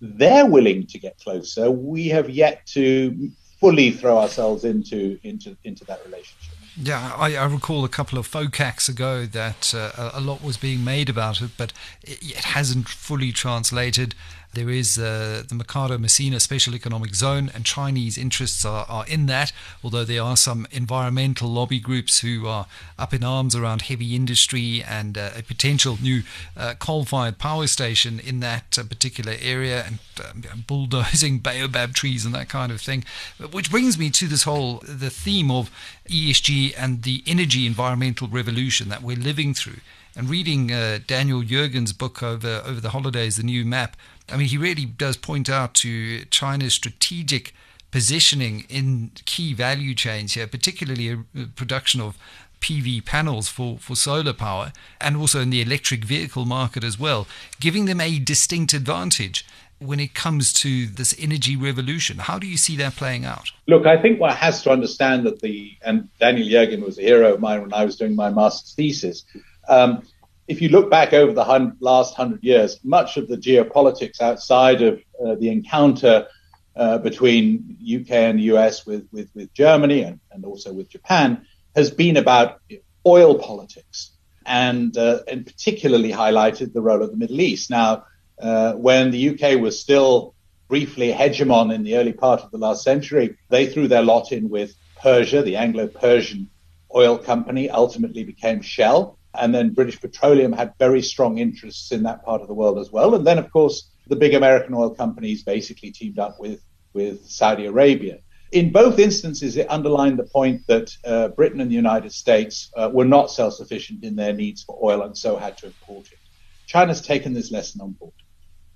they're 0.00 0.46
willing 0.46 0.86
to 0.88 0.98
get 0.98 1.18
closer. 1.18 1.70
We 1.70 2.08
have 2.08 2.28
yet 2.28 2.66
to 2.68 3.30
fully 3.60 3.92
throw 3.92 4.18
ourselves 4.18 4.64
into 4.64 5.18
into 5.22 5.56
into 5.62 5.84
that 5.84 6.04
relationship. 6.04 6.52
Yeah, 6.76 7.14
I, 7.16 7.36
I, 7.36 7.44
recall 7.44 7.84
a 7.84 7.88
couple 7.88 8.18
of 8.18 8.26
FOCACs 8.26 8.88
ago 8.88 9.26
that 9.26 9.74
uh, 9.74 10.10
a 10.14 10.20
lot 10.20 10.42
was 10.42 10.56
being 10.56 10.82
made 10.82 11.10
about 11.10 11.42
it, 11.42 11.50
but 11.58 11.72
it, 12.02 12.22
it 12.22 12.44
hasn't 12.44 12.88
fully 12.88 13.30
translated. 13.30 14.14
There 14.54 14.68
is 14.68 14.98
uh, 14.98 15.44
the 15.48 15.54
Makhado 15.54 15.96
Musina 15.96 16.38
Special 16.38 16.74
Economic 16.74 17.14
Zone, 17.14 17.50
and 17.54 17.64
Chinese 17.64 18.18
interests 18.18 18.66
are, 18.66 18.84
are 18.86 19.06
in 19.06 19.24
that, 19.26 19.50
although 19.82 20.04
there 20.04 20.22
are 20.22 20.36
some 20.36 20.66
environmental 20.70 21.48
lobby 21.48 21.80
groups 21.80 22.20
who 22.20 22.46
are 22.46 22.66
up 22.98 23.14
in 23.14 23.24
arms 23.24 23.56
around 23.56 23.82
heavy 23.82 24.14
industry 24.14 24.82
and 24.86 25.16
uh, 25.16 25.30
a 25.34 25.42
potential 25.42 25.96
new 26.02 26.22
uh, 26.54 26.74
coal 26.78 27.06
fired 27.06 27.38
power 27.38 27.66
station 27.66 28.20
in 28.20 28.40
that 28.40 28.78
uh, 28.78 28.82
particular 28.82 29.36
area 29.40 29.84
and 29.86 29.98
um, 30.22 30.64
bulldozing 30.66 31.38
baobab 31.42 31.94
trees 31.94 32.26
and 32.26 32.34
that 32.34 32.50
kind 32.50 32.70
of 32.70 32.82
thing. 32.82 33.04
Which 33.52 33.70
brings 33.70 33.98
me 33.98 34.10
to 34.10 34.26
this 34.26 34.42
whole 34.42 34.82
the 34.86 35.08
theme 35.08 35.50
of 35.50 35.70
ESG 36.08 36.74
and 36.76 37.04
the 37.04 37.22
energy 37.26 37.66
environmental 37.66 38.28
revolution 38.28 38.90
that 38.90 39.02
we're 39.02 39.16
living 39.16 39.54
through. 39.54 39.80
And 40.14 40.28
reading 40.28 40.70
uh, 40.70 40.98
Daniel 41.06 41.42
Yergin's 41.42 41.94
book 41.94 42.22
over 42.22 42.62
over 42.66 42.80
the 42.80 42.90
holidays, 42.90 43.36
the 43.36 43.42
new 43.42 43.64
map, 43.64 43.96
I 44.28 44.36
mean, 44.36 44.48
he 44.48 44.56
really 44.56 44.84
does 44.84 45.16
point 45.16 45.50
out 45.50 45.74
to 45.74 46.24
China's 46.26 46.74
strategic 46.74 47.54
positioning 47.90 48.64
in 48.68 49.12
key 49.26 49.52
value 49.52 49.94
chains 49.94 50.32
here, 50.34 50.46
particularly 50.46 51.10
a 51.10 51.46
production 51.54 52.00
of 52.00 52.16
PV 52.60 53.04
panels 53.04 53.48
for, 53.48 53.76
for 53.78 53.94
solar 53.94 54.32
power 54.32 54.72
and 55.00 55.16
also 55.16 55.40
in 55.40 55.50
the 55.50 55.60
electric 55.60 56.04
vehicle 56.04 56.44
market 56.44 56.84
as 56.84 56.98
well, 56.98 57.26
giving 57.60 57.84
them 57.84 58.00
a 58.00 58.18
distinct 58.18 58.72
advantage 58.72 59.44
when 59.78 59.98
it 59.98 60.14
comes 60.14 60.52
to 60.52 60.86
this 60.86 61.14
energy 61.18 61.56
revolution. 61.56 62.18
How 62.18 62.38
do 62.38 62.46
you 62.46 62.56
see 62.56 62.76
that 62.76 62.94
playing 62.94 63.24
out? 63.24 63.50
Look, 63.66 63.84
I 63.84 64.00
think 64.00 64.20
one 64.20 64.34
has 64.34 64.62
to 64.62 64.70
understand 64.70 65.26
that 65.26 65.40
the, 65.40 65.76
and 65.82 66.08
Daniel 66.20 66.46
Yergin 66.46 66.84
was 66.84 66.98
a 66.98 67.02
hero 67.02 67.34
of 67.34 67.40
mine 67.40 67.62
when 67.62 67.74
I 67.74 67.84
was 67.84 67.96
doing 67.96 68.14
my 68.14 68.30
master's 68.30 68.74
thesis. 68.74 69.24
Um, 69.68 70.06
if 70.48 70.60
you 70.60 70.68
look 70.68 70.90
back 70.90 71.12
over 71.12 71.32
the 71.32 71.44
hun- 71.44 71.76
last 71.80 72.14
hundred 72.14 72.42
years, 72.42 72.80
much 72.84 73.16
of 73.16 73.28
the 73.28 73.36
geopolitics 73.36 74.20
outside 74.20 74.82
of 74.82 75.00
uh, 75.24 75.34
the 75.36 75.48
encounter 75.48 76.26
uh, 76.74 76.98
between 76.98 77.76
UK 77.82 78.10
and 78.10 78.40
US 78.40 78.86
with, 78.86 79.06
with, 79.12 79.28
with 79.34 79.52
Germany 79.54 80.02
and, 80.02 80.20
and 80.30 80.44
also 80.44 80.72
with 80.72 80.88
Japan 80.88 81.46
has 81.76 81.90
been 81.90 82.16
about 82.16 82.60
oil 83.06 83.38
politics 83.38 84.12
and, 84.46 84.96
uh, 84.96 85.20
and 85.28 85.46
particularly 85.46 86.10
highlighted 86.10 86.72
the 86.72 86.80
role 86.80 87.02
of 87.02 87.10
the 87.10 87.16
Middle 87.16 87.40
East. 87.40 87.70
Now, 87.70 88.04
uh, 88.40 88.72
when 88.74 89.10
the 89.10 89.30
UK 89.30 89.60
was 89.60 89.78
still 89.78 90.34
briefly 90.68 91.12
hegemon 91.12 91.72
in 91.74 91.82
the 91.82 91.96
early 91.96 92.12
part 92.12 92.40
of 92.40 92.50
the 92.50 92.58
last 92.58 92.82
century, 92.82 93.36
they 93.50 93.66
threw 93.66 93.88
their 93.88 94.02
lot 94.02 94.32
in 94.32 94.48
with 94.48 94.74
Persia, 94.96 95.42
the 95.42 95.56
Anglo 95.56 95.86
Persian 95.86 96.48
oil 96.94 97.18
company, 97.18 97.70
ultimately 97.70 98.24
became 98.24 98.62
Shell. 98.62 99.18
And 99.34 99.54
then 99.54 99.70
British 99.70 100.00
Petroleum 100.00 100.52
had 100.52 100.74
very 100.78 101.02
strong 101.02 101.38
interests 101.38 101.92
in 101.92 102.02
that 102.02 102.24
part 102.24 102.42
of 102.42 102.48
the 102.48 102.54
world 102.54 102.78
as 102.78 102.90
well. 102.92 103.14
And 103.14 103.26
then, 103.26 103.38
of 103.38 103.50
course, 103.50 103.90
the 104.06 104.16
big 104.16 104.34
American 104.34 104.74
oil 104.74 104.90
companies 104.90 105.42
basically 105.42 105.90
teamed 105.90 106.18
up 106.18 106.38
with, 106.38 106.62
with 106.92 107.24
Saudi 107.26 107.66
Arabia. 107.66 108.18
In 108.52 108.70
both 108.70 108.98
instances, 108.98 109.56
it 109.56 109.70
underlined 109.70 110.18
the 110.18 110.24
point 110.24 110.66
that 110.66 110.90
uh, 111.06 111.28
Britain 111.28 111.60
and 111.60 111.70
the 111.70 111.74
United 111.74 112.12
States 112.12 112.70
uh, 112.76 112.90
were 112.92 113.06
not 113.06 113.30
self 113.30 113.54
sufficient 113.54 114.04
in 114.04 114.14
their 114.14 114.34
needs 114.34 114.62
for 114.62 114.78
oil 114.82 115.02
and 115.02 115.16
so 115.16 115.36
had 115.36 115.56
to 115.58 115.66
import 115.66 116.06
it. 116.12 116.18
China's 116.66 117.00
taken 117.00 117.32
this 117.32 117.50
lesson 117.50 117.80
on 117.80 117.92
board. 117.92 118.12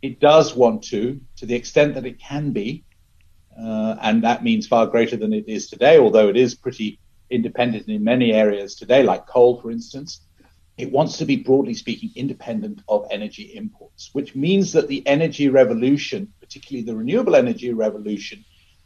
it 0.02 0.20
does 0.20 0.54
want 0.54 0.82
to, 0.84 1.20
to 1.36 1.46
the 1.46 1.54
extent 1.54 1.94
that 1.94 2.06
it 2.06 2.18
can 2.18 2.52
be, 2.52 2.84
uh, 3.58 3.96
and 4.02 4.22
that 4.22 4.44
means 4.44 4.66
far 4.66 4.86
greater 4.86 5.16
than 5.16 5.32
it 5.32 5.48
is 5.48 5.68
today, 5.68 5.98
although 5.98 6.28
it 6.28 6.36
is 6.36 6.54
pretty 6.54 6.98
independent 7.30 7.88
in 7.88 8.04
many 8.04 8.32
areas 8.32 8.74
today, 8.74 9.02
like 9.02 9.26
coal, 9.26 9.60
for 9.60 9.70
instance. 9.70 10.20
It 10.78 10.92
wants 10.92 11.16
to 11.18 11.24
be, 11.24 11.36
broadly 11.36 11.74
speaking, 11.74 12.10
independent 12.14 12.82
of 12.88 13.06
energy 13.10 13.54
imports, 13.54 14.10
which 14.12 14.34
means 14.34 14.72
that 14.72 14.88
the 14.88 15.06
energy 15.06 15.48
revolution, 15.48 16.32
particularly 16.40 16.84
the 16.84 16.96
renewable 16.96 17.34
energy 17.34 17.72
revolution, 17.72 18.44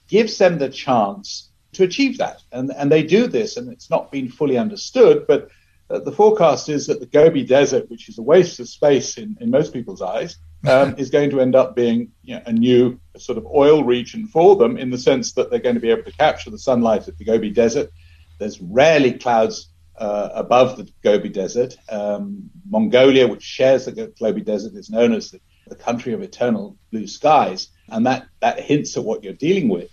gives 0.09 0.39
them 0.39 0.59
the 0.59 0.69
chance 0.69 1.51
to 1.73 1.85
achieve 1.85 2.19
that. 2.19 2.43
And, 2.53 2.71
and 2.77 2.91
they 2.91 3.03
do 3.03 3.27
this, 3.27 3.57
and 3.57 3.73
it's 3.73 3.91
not 3.91 4.13
been 4.13 4.29
fully 4.29 4.57
understood, 4.57 5.27
but 5.27 5.49
uh, 5.91 5.99
the 5.99 6.13
forecast 6.13 6.69
is 6.69 6.87
that 6.87 7.01
the 7.01 7.07
Gobi 7.07 7.45
Desert, 7.45 7.91
which 7.91 8.09
is 8.09 8.19
a 8.19 8.23
waste 8.23 8.61
of 8.61 8.69
space 8.69 9.19
in, 9.19 9.37
in 9.41 9.51
most 9.51 9.73
people's 9.73 10.03
eyes, 10.03 10.37
um, 10.69 10.95
is 10.99 11.11
going 11.11 11.31
to 11.31 11.41
end 11.41 11.57
up 11.57 11.75
being 11.75 12.13
you 12.23 12.37
know, 12.37 12.43
a 12.47 12.53
new 12.53 13.01
sort 13.17 13.39
of 13.39 13.47
oil 13.47 13.83
region 13.83 14.29
for 14.29 14.55
them 14.55 14.77
in 14.77 14.91
the 14.91 14.99
sense 14.99 15.33
that 15.33 15.51
they're 15.51 15.59
going 15.59 15.75
to 15.75 15.81
be 15.81 15.91
able 15.91 16.05
to 16.05 16.13
capture 16.13 16.51
the 16.51 16.59
sunlight 16.59 17.09
at 17.09 17.19
the 17.19 17.25
Gobi 17.25 17.51
Desert. 17.51 17.91
There's 18.39 18.61
rarely 18.61 19.15
clouds 19.15 19.71
uh, 19.97 20.31
above 20.35 20.77
the 20.77 20.91
Gobi 21.03 21.29
Desert. 21.29 21.77
Um, 21.89 22.51
Mongolia, 22.69 23.29
which 23.29 23.43
shares 23.43 23.85
the 23.85 24.13
Gobi 24.19 24.43
Desert, 24.43 24.75
is 24.75 24.91
known 24.91 25.13
as 25.13 25.31
the, 25.31 25.41
the 25.69 25.77
country 25.77 26.13
of 26.13 26.23
eternal 26.23 26.77
blue 26.91 27.07
skies, 27.07 27.69
and 27.89 28.07
that, 28.07 28.27
that 28.41 28.61
hints 28.61 28.97
at 28.97 29.05
what 29.05 29.23
you're 29.23 29.33
dealing 29.33 29.69
with. 29.69 29.91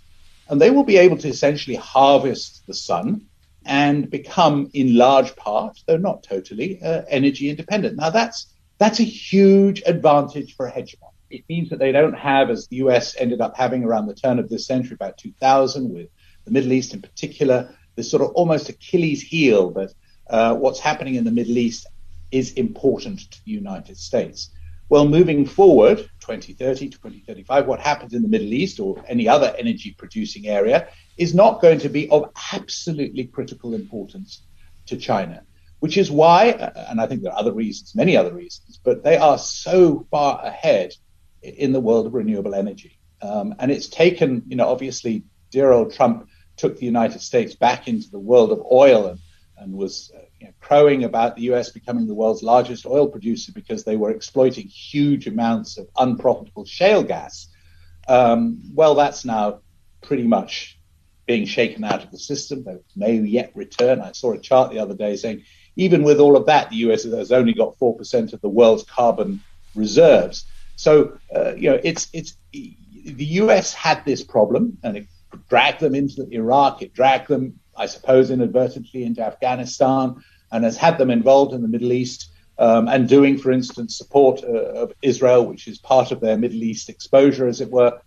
And 0.48 0.60
they 0.60 0.70
will 0.70 0.84
be 0.84 0.96
able 0.96 1.18
to 1.18 1.28
essentially 1.28 1.76
harvest 1.76 2.66
the 2.66 2.74
sun 2.74 3.26
and 3.66 4.08
become, 4.10 4.70
in 4.72 4.96
large 4.96 5.36
part, 5.36 5.78
though 5.86 5.98
not 5.98 6.22
totally, 6.22 6.80
uh, 6.82 7.02
energy 7.08 7.50
independent. 7.50 7.96
Now, 7.96 8.10
that's 8.10 8.46
that's 8.78 9.00
a 9.00 9.04
huge 9.04 9.82
advantage 9.86 10.56
for 10.56 10.66
a 10.66 10.72
hegemon. 10.72 11.12
It 11.30 11.44
means 11.48 11.68
that 11.70 11.78
they 11.78 11.92
don't 11.92 12.16
have, 12.16 12.48
as 12.48 12.66
the 12.68 12.76
US 12.76 13.16
ended 13.18 13.40
up 13.40 13.56
having 13.56 13.84
around 13.84 14.06
the 14.06 14.14
turn 14.14 14.38
of 14.38 14.48
this 14.48 14.66
century, 14.66 14.94
about 14.94 15.18
2000, 15.18 15.92
with 15.92 16.08
the 16.44 16.50
Middle 16.50 16.72
East 16.72 16.94
in 16.94 17.02
particular, 17.02 17.76
this 17.98 18.10
sort 18.10 18.22
of 18.22 18.30
almost 18.30 18.68
Achilles 18.68 19.20
heel 19.20 19.70
that 19.72 19.92
uh, 20.30 20.54
what's 20.54 20.78
happening 20.78 21.16
in 21.16 21.24
the 21.24 21.32
Middle 21.32 21.58
East 21.58 21.86
is 22.30 22.52
important 22.52 23.18
to 23.32 23.44
the 23.44 23.50
United 23.50 23.96
States. 23.96 24.50
Well, 24.88 25.06
moving 25.06 25.44
forward, 25.44 25.98
2030, 26.20 26.90
2035, 26.90 27.66
what 27.66 27.80
happens 27.80 28.14
in 28.14 28.22
the 28.22 28.28
Middle 28.28 28.54
East 28.54 28.78
or 28.78 29.04
any 29.08 29.26
other 29.28 29.52
energy 29.58 29.96
producing 29.98 30.46
area 30.46 30.88
is 31.16 31.34
not 31.34 31.60
going 31.60 31.80
to 31.80 31.88
be 31.88 32.08
of 32.08 32.30
absolutely 32.52 33.24
critical 33.24 33.74
importance 33.74 34.42
to 34.86 34.96
China, 34.96 35.42
which 35.80 35.98
is 35.98 36.08
why, 36.08 36.52
uh, 36.52 36.86
and 36.88 37.00
I 37.00 37.06
think 37.06 37.22
there 37.22 37.32
are 37.32 37.38
other 37.38 37.52
reasons, 37.52 37.96
many 37.96 38.16
other 38.16 38.32
reasons, 38.32 38.78
but 38.82 39.02
they 39.02 39.16
are 39.16 39.38
so 39.38 40.06
far 40.08 40.40
ahead 40.44 40.92
in 41.42 41.72
the 41.72 41.80
world 41.80 42.06
of 42.06 42.14
renewable 42.14 42.54
energy. 42.54 42.96
Um, 43.20 43.56
and 43.58 43.72
it's 43.72 43.88
taken, 43.88 44.44
you 44.46 44.54
know, 44.54 44.68
obviously, 44.68 45.24
dear 45.50 45.72
old 45.72 45.92
Trump 45.92 46.28
took 46.58 46.76
the 46.76 46.86
United 46.86 47.20
States 47.20 47.54
back 47.54 47.88
into 47.88 48.10
the 48.10 48.18
world 48.18 48.52
of 48.52 48.62
oil 48.70 49.06
and, 49.06 49.20
and 49.58 49.72
was 49.72 50.12
uh, 50.14 50.20
you 50.40 50.46
know, 50.46 50.52
crowing 50.60 51.04
about 51.04 51.36
the 51.36 51.42
US 51.52 51.70
becoming 51.70 52.06
the 52.06 52.14
world's 52.14 52.42
largest 52.42 52.86
oil 52.86 53.08
producer 53.08 53.52
because 53.52 53.84
they 53.84 53.96
were 53.96 54.10
exploiting 54.10 54.66
huge 54.66 55.26
amounts 55.26 55.78
of 55.78 55.88
unprofitable 55.96 56.64
shale 56.64 57.02
gas. 57.02 57.48
Um, 58.08 58.62
well, 58.74 58.94
that's 58.94 59.24
now 59.24 59.60
pretty 60.02 60.24
much 60.24 60.78
being 61.26 61.44
shaken 61.44 61.84
out 61.84 62.02
of 62.02 62.10
the 62.10 62.18
system. 62.18 62.64
They 62.64 62.78
may 62.96 63.16
yet 63.16 63.52
return. 63.54 64.00
I 64.00 64.12
saw 64.12 64.32
a 64.32 64.38
chart 64.38 64.70
the 64.70 64.78
other 64.78 64.94
day 64.94 65.16
saying 65.16 65.44
even 65.76 66.02
with 66.02 66.18
all 66.18 66.36
of 66.36 66.46
that, 66.46 66.70
the 66.70 66.76
US 66.76 67.04
has 67.04 67.30
only 67.30 67.52
got 67.52 67.78
4% 67.78 68.32
of 68.32 68.40
the 68.40 68.48
world's 68.48 68.82
carbon 68.84 69.40
reserves. 69.74 70.44
So, 70.76 71.18
uh, 71.34 71.54
you 71.54 71.70
know, 71.70 71.80
it's, 71.84 72.08
it's, 72.12 72.36
the 72.52 73.24
US 73.42 73.72
had 73.72 74.04
this 74.04 74.24
problem 74.24 74.78
and 74.82 74.96
it 74.96 75.06
dragged 75.48 75.80
them 75.80 75.94
into 75.94 76.28
Iraq. 76.30 76.82
It 76.82 76.94
dragged 76.94 77.28
them, 77.28 77.58
I 77.76 77.86
suppose, 77.86 78.30
inadvertently 78.30 79.04
into 79.04 79.22
Afghanistan 79.22 80.16
and 80.50 80.64
has 80.64 80.76
had 80.76 80.98
them 80.98 81.10
involved 81.10 81.54
in 81.54 81.62
the 81.62 81.68
Middle 81.68 81.92
East 81.92 82.30
um, 82.58 82.88
and 82.88 83.08
doing, 83.08 83.38
for 83.38 83.52
instance, 83.52 83.96
support 83.96 84.42
uh, 84.42 84.48
of 84.48 84.92
Israel, 85.02 85.46
which 85.46 85.68
is 85.68 85.78
part 85.78 86.10
of 86.10 86.20
their 86.20 86.36
Middle 86.36 86.62
East 86.62 86.88
exposure, 86.88 87.46
as 87.46 87.60
it 87.60 87.70
were. 87.70 88.00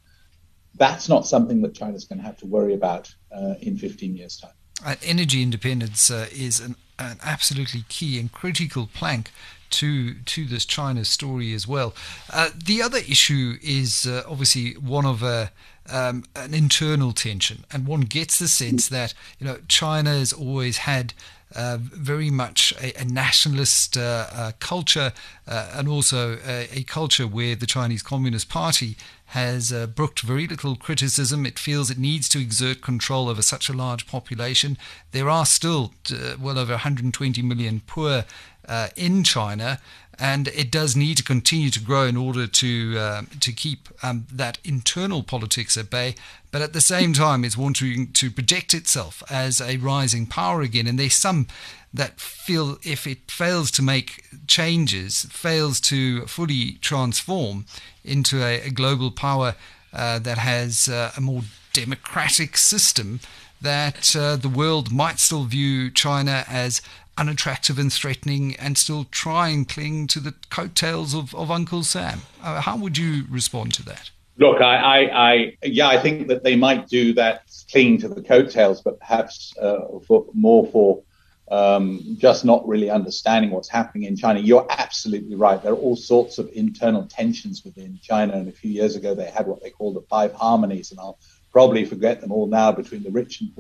That's 0.76 1.08
not 1.08 1.26
something 1.28 1.62
that 1.62 1.74
China's 1.74 2.06
going 2.06 2.20
to 2.20 2.26
have 2.26 2.38
to 2.38 2.46
worry 2.46 2.74
about 2.74 3.14
uh, 3.36 3.56
in 3.62 3.78
15 3.78 4.16
years' 4.16 4.38
time. 4.38 4.52
Uh, 4.86 4.96
energy 5.04 5.44
independence 5.44 6.10
uh, 6.10 6.28
is 6.32 6.60
an, 6.60 6.76
an 6.98 7.18
absolutely 7.24 7.84
key 7.88 8.20
and 8.20 8.32
critical 8.32 8.90
plank 8.94 9.32
to 9.72 10.14
to 10.14 10.46
this 10.46 10.66
China 10.66 11.04
story 11.06 11.54
as 11.54 11.68
well. 11.68 11.94
Uh, 12.30 12.50
the 12.56 12.82
other 12.82 13.00
issue 13.00 13.58
is 13.62 14.06
uh, 14.06 14.24
obviously 14.28 14.74
one 14.74 15.06
of 15.06 15.24
uh, 15.24 15.48
um, 15.90 16.24
an 16.36 16.54
internal 16.54 17.12
tension, 17.12 17.66
and 17.72 17.88
one 17.88 18.02
gets 18.02 18.40
the 18.40 18.48
sense 18.48 18.88
that 18.90 19.14
you 19.40 19.48
know 19.48 19.58
China 19.68 20.12
has 20.12 20.34
always 20.34 20.80
had. 20.80 21.14
Uh, 21.54 21.78
very 21.82 22.30
much 22.30 22.74
a, 22.82 22.98
a 22.98 23.04
nationalist 23.04 23.98
uh, 23.98 24.26
uh, 24.32 24.52
culture, 24.60 25.12
and 25.46 25.86
also 25.90 26.38
a, 26.48 26.70
a, 26.72 26.84
culture 26.84 27.28
where 27.28 27.58
the 27.58 27.66
Chinese 27.66 28.02
Communist 28.02 28.48
Party 28.48 28.96
has 29.26 29.74
brooked 29.94 30.22
very 30.22 30.48
little 30.48 30.78
criticism. 30.78 31.46
It 31.46 31.60
feels 31.60 31.92
it 31.92 31.98
needs 31.98 32.30
to 32.30 32.40
exert 32.40 32.82
control 32.82 33.28
over 33.28 33.42
such 33.42 33.68
a 33.68 33.74
large 33.74 34.08
population. 34.08 34.78
There 35.12 35.30
are 35.30 35.46
still 35.46 35.94
well 36.40 36.58
over 36.58 36.72
120 36.72 37.42
million 37.42 37.82
poor 37.86 38.24
uh, 38.68 38.90
in 38.96 39.24
China, 39.24 39.80
and 40.20 40.48
it 40.50 40.72
does 40.72 40.96
need 40.96 41.18
to 41.18 41.24
continue 41.24 41.70
to 41.72 41.80
grow 41.80 42.06
in 42.06 42.16
order 42.16 42.46
to 42.46 42.96
uh, 42.98 43.22
to 43.40 43.52
keep 43.52 43.90
um, 44.04 44.28
that 44.32 44.60
internal 44.64 45.24
politics 45.24 45.78
at 45.78 45.90
bay. 45.90 46.16
But 46.52 46.62
at 46.62 46.74
the 46.74 46.82
same 46.82 47.14
time, 47.14 47.46
it's 47.46 47.58
wanting 47.58 48.12
to 48.12 48.30
project 48.30 48.74
itself 48.74 49.24
as 49.30 49.62
a 49.62 49.78
rising 49.78 50.28
power 50.28 50.62
again. 50.62 50.86
And 50.86 51.00
there's 51.00 51.16
some 51.16 51.48
that 51.94 52.20
feel 52.20 52.78
if 52.84 53.08
it 53.08 53.32
fails 53.32 53.72
to 53.72 53.82
make 53.82 54.24
changes, 54.48 55.26
fails 55.30 55.80
to 55.82 56.26
fully 56.28 56.74
transform 56.82 57.66
into 58.04 58.44
a, 58.44 58.62
a 58.62 58.70
global 58.70 59.12
power 59.12 59.56
uh, 59.94 60.20
that 60.20 60.38
has 60.38 60.88
uh, 60.88 61.12
a 61.18 61.22
more 61.22 61.42
democratic 61.74 62.58
system, 62.58 63.20
that 63.62 64.16
uh, 64.16 64.36
the 64.36 64.50
world 64.50 64.92
might 64.92 65.20
still 65.20 65.46
view 65.46 65.92
China 65.92 66.46
as 66.48 66.82
unattractive 67.18 67.78
and 67.78 67.92
threatening 67.92 68.56
and 68.56 68.78
still 68.78 69.06
try 69.12 69.50
and 69.50 69.68
cling 69.68 70.08
to 70.08 70.20
the 70.20 70.34
coattails 70.50 71.14
of, 71.14 71.36
of 71.36 71.52
Uncle 71.52 71.84
Sam. 71.84 72.22
Uh, 72.42 72.62
how 72.62 72.78
would 72.78 72.98
you 72.98 73.26
respond 73.30 73.74
to 73.76 73.84
that? 73.84 74.10
Look, 74.38 74.62
I, 74.62 74.76
I, 74.76 75.30
I, 75.32 75.58
yeah, 75.64 75.90
I 75.90 76.00
think 76.00 76.28
that 76.30 76.44
they 76.44 76.56
might 76.56 76.88
do 76.88 77.14
that, 77.14 77.44
clinging 77.70 78.00
to 78.00 78.08
the 78.08 78.24
coattails, 78.24 78.82
but 78.82 79.00
perhaps 79.00 79.56
uh, 79.62 80.00
for, 80.08 80.26
more 80.34 80.66
for 80.68 81.04
um, 81.52 82.16
just 82.18 82.46
not 82.46 82.66
really 82.66 82.90
understanding 82.90 83.52
what's 83.52 83.68
happening 83.68 84.04
in 84.08 84.16
China. 84.16 84.40
You're 84.40 84.66
absolutely 84.70 85.36
right. 85.36 85.62
There 85.62 85.74
are 85.74 85.76
all 85.76 85.98
sorts 85.98 86.38
of 86.38 86.50
internal 86.54 87.06
tensions 87.06 87.64
within 87.66 88.00
China. 88.02 88.34
And 88.34 88.48
a 88.48 88.54
few 88.54 88.72
years 88.72 88.96
ago, 88.96 89.14
they 89.14 89.30
had 89.30 89.46
what 89.46 89.62
they 89.62 89.70
call 89.70 89.94
the 89.94 90.02
five 90.02 90.34
harmonies, 90.34 90.92
and 90.92 91.00
I'll 91.00 91.20
probably 91.52 91.86
forget 91.86 92.22
them 92.22 92.32
all 92.32 92.48
now 92.48 92.72
between 92.72 93.04
the 93.04 93.12
rich 93.12 93.42
and 93.42 93.52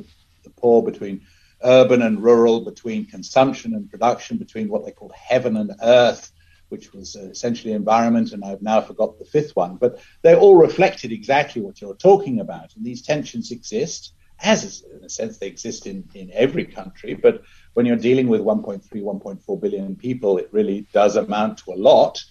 the 0.44 0.50
poor, 0.50 0.82
between 0.84 1.22
urban 1.64 2.02
and 2.02 2.24
rural, 2.24 2.62
between 2.62 3.06
consumption 3.06 3.76
and 3.76 3.90
production, 3.90 4.38
between 4.38 4.70
what 4.70 4.86
they 4.86 4.92
called 4.92 5.14
heaven 5.14 5.58
and 5.58 5.72
earth, 5.84 6.32
which 6.70 6.94
was 6.94 7.16
uh, 7.16 7.24
essentially 7.24 7.74
environment, 7.74 8.32
and 8.32 8.44
I've 8.44 8.62
now 8.62 8.82
forgot 8.82 9.20
the 9.20 9.26
fifth 9.26 9.56
one. 9.56 9.76
But 9.76 10.00
they 10.22 10.36
all 10.36 10.56
reflected 10.56 11.12
exactly 11.12 11.62
what 11.62 11.82
you're 11.82 11.96
talking 11.96 12.40
about. 12.40 12.76
And 12.76 12.86
these 12.86 13.02
tensions 13.02 13.52
exist, 13.52 14.14
as 14.42 14.84
in 14.84 15.04
a 15.04 15.10
sense 15.10 15.38
they 15.38 15.48
exist 15.48 15.86
in, 15.86 16.08
in 16.16 16.32
every 16.34 16.66
country. 16.66 17.14
But 17.14 17.44
when 17.74 17.86
you're 17.86 17.98
dealing 17.98 18.28
with 18.28 18.42
1.3, 18.42 18.82
1.4 18.90 19.62
billion 19.62 19.96
people, 19.96 20.38
it 20.38 20.50
really 20.52 20.88
does 20.94 21.18
amount 21.18 21.60
to 21.60 21.74
a 21.74 21.76
lot. 21.76 22.24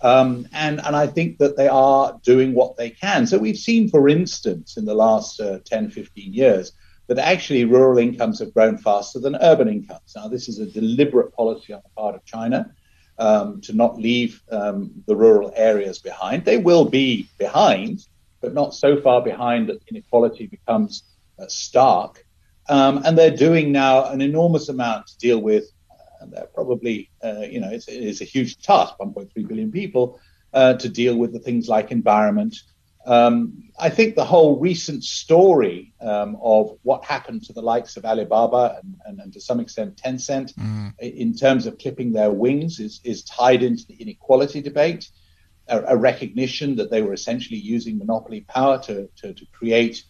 Um, 0.00 0.48
and, 0.52 0.80
and 0.84 0.94
I 0.94 1.06
think 1.06 1.38
that 1.38 1.56
they 1.56 1.68
are 1.68 2.18
doing 2.22 2.54
what 2.54 2.76
they 2.76 2.90
can. 2.90 3.26
So 3.26 3.38
we've 3.38 3.58
seen, 3.58 3.88
for 3.88 4.08
instance, 4.08 4.76
in 4.76 4.84
the 4.84 4.94
last 4.94 5.40
uh, 5.40 5.58
10, 5.64 5.90
15 5.90 6.32
years, 6.32 6.72
that 7.08 7.18
actually 7.18 7.64
rural 7.64 7.98
incomes 7.98 8.38
have 8.38 8.54
grown 8.54 8.78
faster 8.78 9.18
than 9.18 9.36
urban 9.36 9.68
incomes. 9.68 10.12
Now, 10.14 10.28
this 10.28 10.48
is 10.48 10.58
a 10.58 10.66
deliberate 10.66 11.34
policy 11.34 11.72
on 11.72 11.80
the 11.82 11.90
part 12.00 12.14
of 12.14 12.24
China 12.24 12.70
um, 13.18 13.60
to 13.62 13.72
not 13.72 13.98
leave 13.98 14.42
um, 14.50 14.92
the 15.06 15.16
rural 15.16 15.52
areas 15.56 15.98
behind. 15.98 16.44
They 16.44 16.58
will 16.58 16.84
be 16.84 17.28
behind, 17.38 18.06
but 18.40 18.54
not 18.54 18.74
so 18.74 19.00
far 19.00 19.22
behind 19.22 19.68
that 19.68 19.82
inequality 19.88 20.46
becomes 20.46 21.02
uh, 21.38 21.46
stark. 21.48 22.24
Um, 22.68 23.02
and 23.04 23.16
they're 23.16 23.36
doing 23.36 23.72
now 23.72 24.04
an 24.10 24.20
enormous 24.20 24.68
amount 24.68 25.06
to 25.08 25.18
deal 25.18 25.40
with. 25.40 25.64
Uh, 26.28 26.40
they're 26.40 26.46
probably, 26.46 27.10
uh, 27.22 27.40
you 27.40 27.60
know, 27.60 27.70
it's, 27.70 27.86
it's, 27.88 28.20
a 28.20 28.24
huge 28.24 28.58
task, 28.58 28.94
1.3 29.00 29.30
billion 29.46 29.70
people, 29.70 30.20
uh, 30.52 30.74
to 30.74 30.88
deal 30.88 31.16
with 31.16 31.32
the 31.32 31.38
things 31.38 31.68
like 31.68 31.90
environment, 31.90 32.54
um, 33.06 33.70
I 33.78 33.88
think 33.88 34.16
the 34.16 34.24
whole 34.24 34.58
recent 34.58 35.02
story 35.02 35.94
um, 36.00 36.36
of 36.42 36.78
what 36.82 37.04
happened 37.06 37.42
to 37.44 37.54
the 37.54 37.62
likes 37.62 37.96
of 37.96 38.04
Alibaba 38.04 38.80
and, 38.82 38.96
and, 39.06 39.20
and 39.20 39.32
to 39.32 39.40
some 39.40 39.60
extent 39.60 39.96
Tencent 39.96 40.52
mm. 40.54 40.92
in 41.00 41.34
terms 41.34 41.66
of 41.66 41.78
clipping 41.78 42.12
their 42.12 42.30
wings 42.30 42.80
is, 42.80 43.00
is 43.04 43.22
tied 43.22 43.62
into 43.62 43.86
the 43.86 43.94
inequality 43.94 44.60
debate. 44.60 45.10
a, 45.68 45.94
a, 45.94 45.96
recognition 45.96 46.76
that 46.76 46.90
they 46.90 47.00
were 47.00 47.14
essentially 47.14 47.58
using 47.58 47.98
monopoly 47.98 48.42
power 48.42 48.78
to, 48.80 49.08
to, 49.16 49.32
to 49.32 49.46
create 49.52 50.04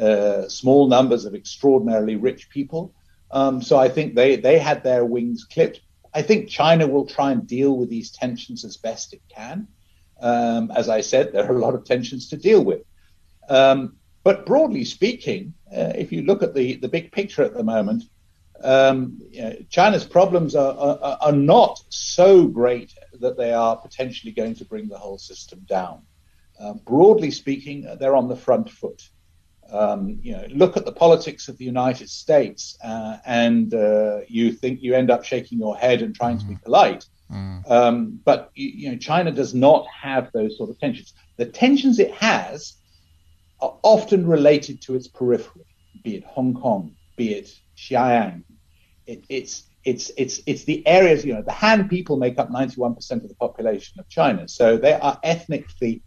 uh, 0.00 0.48
small 0.48 0.88
numbers 0.88 1.24
of 1.26 1.34
extraordinarily 1.34 2.16
rich 2.16 2.48
people. 2.50 2.92
Um, 3.30 3.62
so 3.62 3.78
I 3.78 3.88
think 3.88 4.14
they, 4.14 4.36
they 4.36 4.58
had 4.58 4.82
their 4.82 5.04
wings 5.04 5.44
clipped. 5.44 5.80
I 6.12 6.22
think 6.22 6.48
China 6.48 6.86
will 6.86 7.06
try 7.06 7.30
and 7.30 7.46
deal 7.46 7.76
with 7.76 7.88
these 7.88 8.10
tensions 8.10 8.64
as 8.64 8.76
best 8.76 9.12
it 9.12 9.22
can. 9.28 9.68
Um, 10.20 10.70
as 10.72 10.88
I 10.88 11.00
said, 11.00 11.32
there 11.32 11.50
are 11.50 11.56
a 11.56 11.60
lot 11.60 11.74
of 11.74 11.84
tensions 11.84 12.28
to 12.30 12.36
deal 12.36 12.64
with. 12.64 12.82
Um, 13.48 13.96
but 14.22 14.44
broadly 14.44 14.84
speaking, 14.84 15.54
uh, 15.74 15.92
if 15.94 16.12
you 16.12 16.22
look 16.22 16.42
at 16.42 16.54
the, 16.54 16.76
the 16.76 16.88
big 16.88 17.12
picture 17.12 17.42
at 17.42 17.54
the 17.54 17.62
moment, 17.62 18.04
um, 18.62 19.18
you 19.30 19.42
know, 19.42 19.56
China's 19.70 20.04
problems 20.04 20.54
are, 20.54 20.76
are, 20.76 21.18
are, 21.20 21.32
not 21.32 21.82
so 21.88 22.46
great 22.46 22.92
that 23.14 23.38
they 23.38 23.54
are 23.54 23.76
potentially 23.76 24.32
going 24.32 24.54
to 24.56 24.66
bring 24.66 24.88
the 24.88 24.98
whole 24.98 25.16
system 25.16 25.60
down. 25.66 26.02
Uh, 26.60 26.74
broadly 26.74 27.30
speaking, 27.30 27.88
they're 27.98 28.16
on 28.16 28.28
the 28.28 28.36
front 28.36 28.68
foot. 28.68 29.08
Um, 29.72 30.18
you 30.22 30.32
know, 30.32 30.46
look 30.50 30.76
at 30.76 30.84
the 30.84 30.92
politics 30.92 31.48
of 31.48 31.56
the 31.58 31.64
United 31.64 32.08
States, 32.08 32.76
uh, 32.82 33.18
and 33.24 33.72
uh, 33.72 34.20
you 34.28 34.52
think 34.52 34.82
you 34.82 34.94
end 34.94 35.10
up 35.10 35.24
shaking 35.24 35.58
your 35.58 35.76
head 35.76 36.02
and 36.02 36.14
trying 36.14 36.36
mm. 36.36 36.40
to 36.40 36.46
be 36.46 36.54
mm-hmm. 36.54 36.64
polite. 36.64 37.06
Mm. 37.30 37.70
Um, 37.70 38.20
but 38.24 38.50
you 38.54 38.90
know, 38.90 38.98
China 38.98 39.30
does 39.30 39.54
not 39.54 39.86
have 39.88 40.30
those 40.32 40.56
sort 40.56 40.70
of 40.70 40.78
tensions. 40.78 41.14
The 41.36 41.46
tensions 41.46 41.98
it 41.98 42.12
has 42.14 42.74
are 43.60 43.76
often 43.82 44.26
related 44.26 44.82
to 44.82 44.94
its 44.94 45.06
periphery, 45.06 45.66
be 46.02 46.16
it 46.16 46.24
Hong 46.24 46.54
Kong, 46.54 46.96
be 47.16 47.34
it 47.34 47.54
Xinjiang. 47.76 48.42
It, 49.06 49.24
it's 49.28 49.64
it's 49.84 50.10
it's 50.16 50.40
it's 50.46 50.64
the 50.64 50.86
areas 50.86 51.24
you 51.24 51.32
know 51.32 51.42
the 51.42 51.52
Han 51.52 51.88
people 51.88 52.16
make 52.16 52.38
up 52.38 52.50
91% 52.50 53.10
of 53.10 53.28
the 53.28 53.34
population 53.34 53.98
of 53.98 54.08
China, 54.08 54.48
so 54.48 54.76
they 54.76 54.92
are 54.92 55.18
ethnically 55.22 56.02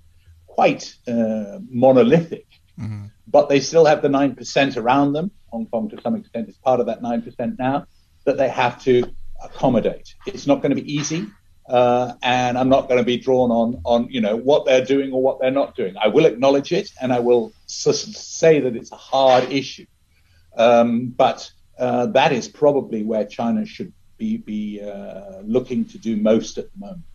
quite 0.45 0.95
uh, 1.08 1.60
monolithic, 1.69 2.45
mm-hmm. 2.80 3.06
but 3.28 3.50
they 3.50 3.60
still 3.60 3.86
have 3.86 4.02
the 4.02 4.10
nine 4.10 4.36
percent 4.36 4.78
around 4.78 5.14
them. 5.14 5.32
Hong 5.48 5.66
Kong, 5.68 5.90
to 5.90 6.02
some 6.02 6.16
extent, 6.16 6.50
is 6.50 6.58
part 6.58 6.80
of 6.80 6.86
that 6.88 7.02
nine 7.02 7.22
percent 7.22 7.58
now 7.60 7.86
that 8.26 8.38
they 8.38 8.50
have 8.50 8.82
to 8.84 9.04
accommodate. 9.44 10.16
It's 10.26 10.48
not 10.48 10.62
going 10.62 10.76
to 10.76 10.82
be 10.82 10.94
easy. 10.94 11.28
Uh, 11.68 12.14
and 12.24 12.58
I'm 12.58 12.68
not 12.68 12.90
going 12.90 12.98
to 12.98 13.06
be 13.06 13.18
drawn 13.18 13.50
on 13.50 13.82
on 13.86 14.08
you 14.10 14.20
know 14.20 14.36
what 14.36 14.66
they're 14.66 14.84
doing 14.84 15.14
or 15.14 15.22
what 15.22 15.40
they're 15.40 15.52
not 15.52 15.76
doing. 15.76 15.96
I 15.98 16.10
will 16.10 16.26
acknowledge 16.26 16.74
it, 16.74 16.92
and 17.02 17.14
I 17.14 17.20
will 17.20 17.54
s- 17.70 18.18
say 18.18 18.60
that 18.60 18.76
it's 18.76 18.92
a 18.92 18.98
hard 18.98 19.50
issue. 19.50 19.86
Um, 20.58 21.08
but 21.08 21.50
uh, 21.80 22.08
that 22.08 22.34
is 22.34 22.50
probably 22.50 23.04
where 23.04 23.26
China 23.26 23.66
should 23.66 23.94
be 24.18 24.38
be 24.38 24.82
uh, 24.82 25.40
looking 25.44 25.86
to 25.86 25.98
do 25.98 26.18
most 26.18 26.58
at 26.58 26.66
the 26.74 26.80
moment 26.80 27.06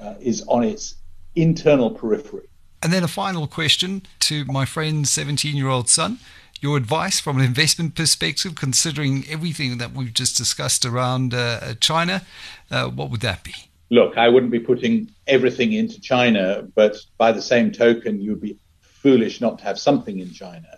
uh, 0.00 0.14
is 0.20 0.42
on 0.48 0.64
its 0.64 0.96
internal 1.34 1.90
periphery. 1.90 2.47
And 2.82 2.92
then 2.92 3.02
a 3.02 3.08
final 3.08 3.46
question 3.46 4.02
to 4.20 4.44
my 4.44 4.64
friend's 4.64 5.10
17 5.10 5.56
year 5.56 5.68
old 5.68 5.88
son. 5.88 6.18
Your 6.60 6.76
advice 6.76 7.20
from 7.20 7.38
an 7.38 7.44
investment 7.44 7.94
perspective, 7.94 8.56
considering 8.56 9.24
everything 9.28 9.78
that 9.78 9.92
we've 9.92 10.12
just 10.12 10.36
discussed 10.36 10.84
around 10.84 11.32
uh, 11.32 11.74
China, 11.74 12.22
uh, 12.70 12.88
what 12.88 13.10
would 13.10 13.20
that 13.20 13.44
be? 13.44 13.54
look, 13.90 14.18
I 14.18 14.28
wouldn't 14.28 14.52
be 14.52 14.60
putting 14.60 15.10
everything 15.26 15.72
into 15.72 16.00
China, 16.00 16.66
but 16.74 16.96
by 17.16 17.32
the 17.32 17.42
same 17.42 17.72
token, 17.72 18.20
you'd 18.20 18.40
be 18.40 18.58
foolish 18.80 19.40
not 19.40 19.58
to 19.58 19.64
have 19.64 19.78
something 19.78 20.18
in 20.18 20.32
China. 20.32 20.68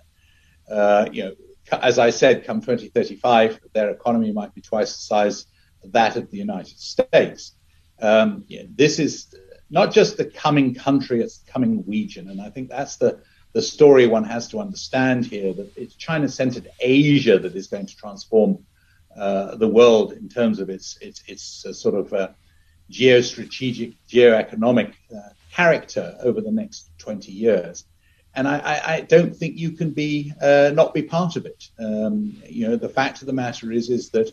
Uh, 0.71 1.07
you 1.13 1.25
know, 1.25 1.33
as 1.73 1.99
I 1.99 2.11
said, 2.11 2.45
come 2.45 2.61
2035, 2.61 3.61
their 3.73 3.91
economy 3.91 4.33
might 4.33 4.55
be 4.55 4.61
twice 4.61 4.97
the 4.97 5.03
size 5.03 5.47
of 5.85 5.93
that 5.93 6.17
of 6.17 6.31
the 6.31 6.39
United 6.39 6.79
States. 6.79 7.55
Um, 8.01 8.45
you 8.49 8.61
know, 8.61 8.69
this 8.75 8.99
is 8.99 9.35
not 9.71 9.93
just 9.93 10.17
the 10.17 10.25
coming 10.25 10.75
country; 10.75 11.23
it's 11.23 11.39
the 11.39 11.51
coming 11.51 11.85
region, 11.87 12.29
and 12.29 12.41
I 12.41 12.51
think 12.51 12.69
that's 12.69 12.97
the 12.97 13.21
the 13.53 13.63
story 13.63 14.07
one 14.07 14.25
has 14.25 14.49
to 14.49 14.61
understand 14.61 15.27
here. 15.27 15.53
That 15.53 15.77
it's 15.77 15.95
China-centered 15.95 16.69
Asia 16.81 17.39
that 17.39 17.57
is 17.57 17.67
going 17.67 17.87
to 17.87 17.97
transform 17.97 18.65
uh, 19.17 19.57
the 19.57 19.69
world 19.69 20.13
in 20.13 20.29
terms 20.29 20.61
of 20.61 20.71
its 20.71 20.99
its 21.01 21.23
its 21.27 21.67
uh, 21.67 21.73
sort 21.73 21.95
of 21.95 22.13
uh, 22.13 22.29
geostrategic, 22.91 23.97
geoeconomic 24.09 24.95
uh, 25.15 25.31
character 25.53 26.17
over 26.23 26.41
the 26.41 26.51
next 26.51 26.91
20 26.99 27.33
years. 27.33 27.85
And 28.35 28.47
I, 28.47 28.59
I, 28.59 28.95
I 28.95 29.01
don't 29.01 29.35
think 29.35 29.57
you 29.57 29.73
can 29.73 29.91
be 29.91 30.33
uh, 30.41 30.71
not 30.75 30.95
be 30.95 31.03
part 31.03 31.37
of 31.37 31.47
it. 31.47 31.69
Um, 31.79 32.41
you 32.49 32.69
know, 32.69 32.77
the 32.77 32.89
fact 32.89 33.21
of 33.21 33.27
the 33.27 33.33
matter 33.33 33.73
is 33.73 33.91
is 33.91 34.11
that 34.11 34.33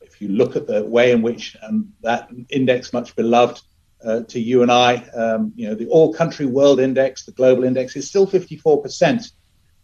if 0.00 0.22
you 0.22 0.28
look 0.28 0.56
at 0.56 0.66
the 0.66 0.84
way 0.84 1.10
in 1.10 1.22
which 1.22 1.56
um, 1.62 1.92
that 2.02 2.28
index, 2.48 2.92
much 2.92 3.16
beloved 3.16 3.60
uh, 4.04 4.20
to 4.22 4.40
you 4.40 4.62
and 4.62 4.70
I, 4.70 4.96
um, 5.14 5.52
you 5.56 5.68
know, 5.68 5.74
the 5.74 5.88
All 5.88 6.12
Country 6.12 6.46
World 6.46 6.80
Index, 6.80 7.24
the 7.24 7.32
global 7.32 7.64
index, 7.64 7.96
is 7.96 8.08
still 8.08 8.26
54 8.26 8.82
percent. 8.82 9.30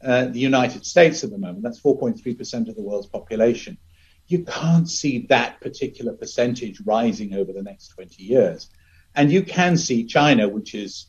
Uh, 0.03 0.27
the 0.27 0.39
United 0.39 0.85
States 0.85 1.25
at 1.25 1.31
the 1.31 1.39
moment, 1.39 1.63
that's 1.63 1.81
4.3 1.81 2.37
percent 2.37 2.69
of 2.69 2.77
the 2.77 2.83
world's 2.83 3.07
population 3.07 3.79
you 4.27 4.45
can't 4.45 4.89
see 4.89 5.27
that 5.29 5.61
particular 5.61 6.13
percentage 6.13 6.81
rising 6.85 7.35
over 7.35 7.53
the 7.53 7.63
next 7.63 7.89
20 7.89 8.23
years. 8.23 8.71
And 9.15 9.31
you 9.31 9.43
can 9.43 9.77
see 9.77 10.05
China, 10.05 10.49
which 10.49 10.75
is 10.75 11.07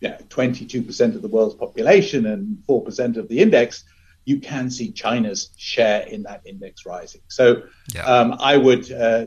yeah, 0.00 0.18
22% 0.28 1.14
of 1.14 1.22
the 1.22 1.28
world's 1.28 1.54
population 1.54 2.26
and 2.26 2.58
4% 2.68 3.16
of 3.16 3.28
the 3.28 3.40
index, 3.40 3.84
you 4.24 4.40
can 4.40 4.70
see 4.70 4.90
China's 4.92 5.50
share 5.56 6.02
in 6.02 6.24
that 6.24 6.42
index 6.44 6.84
rising. 6.84 7.22
So 7.28 7.62
yeah. 7.94 8.04
um, 8.04 8.36
I 8.40 8.56
would, 8.56 8.90
uh, 8.92 9.26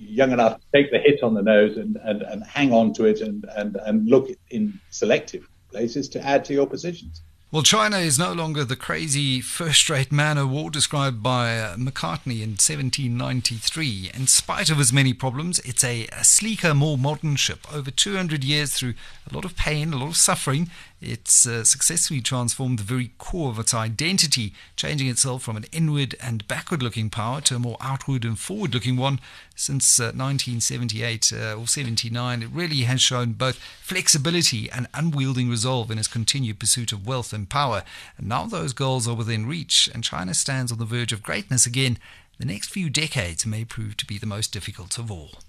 young 0.00 0.32
enough 0.32 0.60
to 0.60 0.66
take 0.74 0.90
the 0.90 0.98
hit 0.98 1.22
on 1.22 1.34
the 1.34 1.42
nose 1.42 1.76
and, 1.76 1.96
and, 2.02 2.22
and 2.22 2.42
hang 2.44 2.72
on 2.72 2.92
to 2.94 3.04
it 3.04 3.20
and, 3.20 3.44
and, 3.56 3.76
and 3.84 4.08
look 4.08 4.28
in 4.50 4.78
selective 4.90 5.46
places 5.70 6.08
to 6.08 6.26
add 6.26 6.44
to 6.46 6.54
your 6.54 6.66
positions. 6.66 7.22
Well, 7.52 7.64
China 7.64 7.98
is 7.98 8.16
no 8.16 8.32
longer 8.32 8.62
the 8.62 8.76
crazy 8.76 9.40
first 9.40 9.90
rate 9.90 10.12
man 10.12 10.38
o' 10.38 10.46
war 10.46 10.70
described 10.70 11.20
by 11.20 11.74
Macartney 11.76 12.42
in 12.42 12.50
1793. 12.50 14.12
In 14.14 14.28
spite 14.28 14.70
of 14.70 14.78
its 14.78 14.92
many 14.92 15.12
problems, 15.12 15.58
it's 15.60 15.82
a, 15.82 16.06
a, 16.12 16.22
sleeker, 16.22 16.74
more 16.74 16.96
modern 16.96 17.34
ship. 17.34 17.66
Over 17.74 17.90
200 17.90 18.44
years 18.44 18.74
through 18.74 18.94
a 19.28 19.34
lot 19.34 19.44
of 19.44 19.56
pain, 19.56 19.92
a 19.92 19.96
lot 19.96 20.10
of 20.10 20.16
suffering, 20.16 20.70
it's 21.00 21.46
uh, 21.46 21.64
successfully 21.64 22.20
transformed 22.20 22.78
the 22.78 22.84
very 22.84 23.12
core 23.16 23.50
of 23.50 23.58
its 23.58 23.72
identity, 23.72 24.52
changing 24.76 25.08
itself 25.08 25.42
from 25.42 25.56
an 25.56 25.64
inward 25.72 26.14
and 26.20 26.46
backward 26.46 26.82
looking 26.82 27.08
power 27.08 27.40
to 27.42 27.56
a 27.56 27.58
more 27.58 27.78
outward 27.80 28.24
and 28.24 28.38
forward 28.38 28.74
looking 28.74 28.96
one. 28.96 29.18
Since 29.56 29.98
uh, 29.98 30.12
1978 30.12 31.32
uh, 31.32 31.54
or 31.54 31.66
79, 31.66 32.42
it 32.42 32.50
really 32.52 32.82
has 32.82 33.00
shown 33.00 33.32
both 33.32 33.56
flexibility 33.56 34.70
and 34.70 34.88
unwielding 34.92 35.48
resolve 35.48 35.90
in 35.90 35.98
its 35.98 36.08
continued 36.08 36.58
pursuit 36.58 36.92
of 36.92 37.06
wealth 37.06 37.32
and 37.32 37.48
power. 37.48 37.82
And 38.18 38.28
now 38.28 38.46
those 38.46 38.74
goals 38.74 39.08
are 39.08 39.16
within 39.16 39.46
reach, 39.46 39.88
and 39.94 40.04
China 40.04 40.34
stands 40.34 40.70
on 40.70 40.78
the 40.78 40.84
verge 40.84 41.12
of 41.12 41.22
greatness 41.22 41.66
again. 41.66 41.98
The 42.38 42.46
next 42.46 42.68
few 42.68 42.90
decades 42.90 43.46
may 43.46 43.64
prove 43.64 43.96
to 43.98 44.06
be 44.06 44.18
the 44.18 44.26
most 44.26 44.52
difficult 44.52 44.98
of 44.98 45.10
all. 45.10 45.40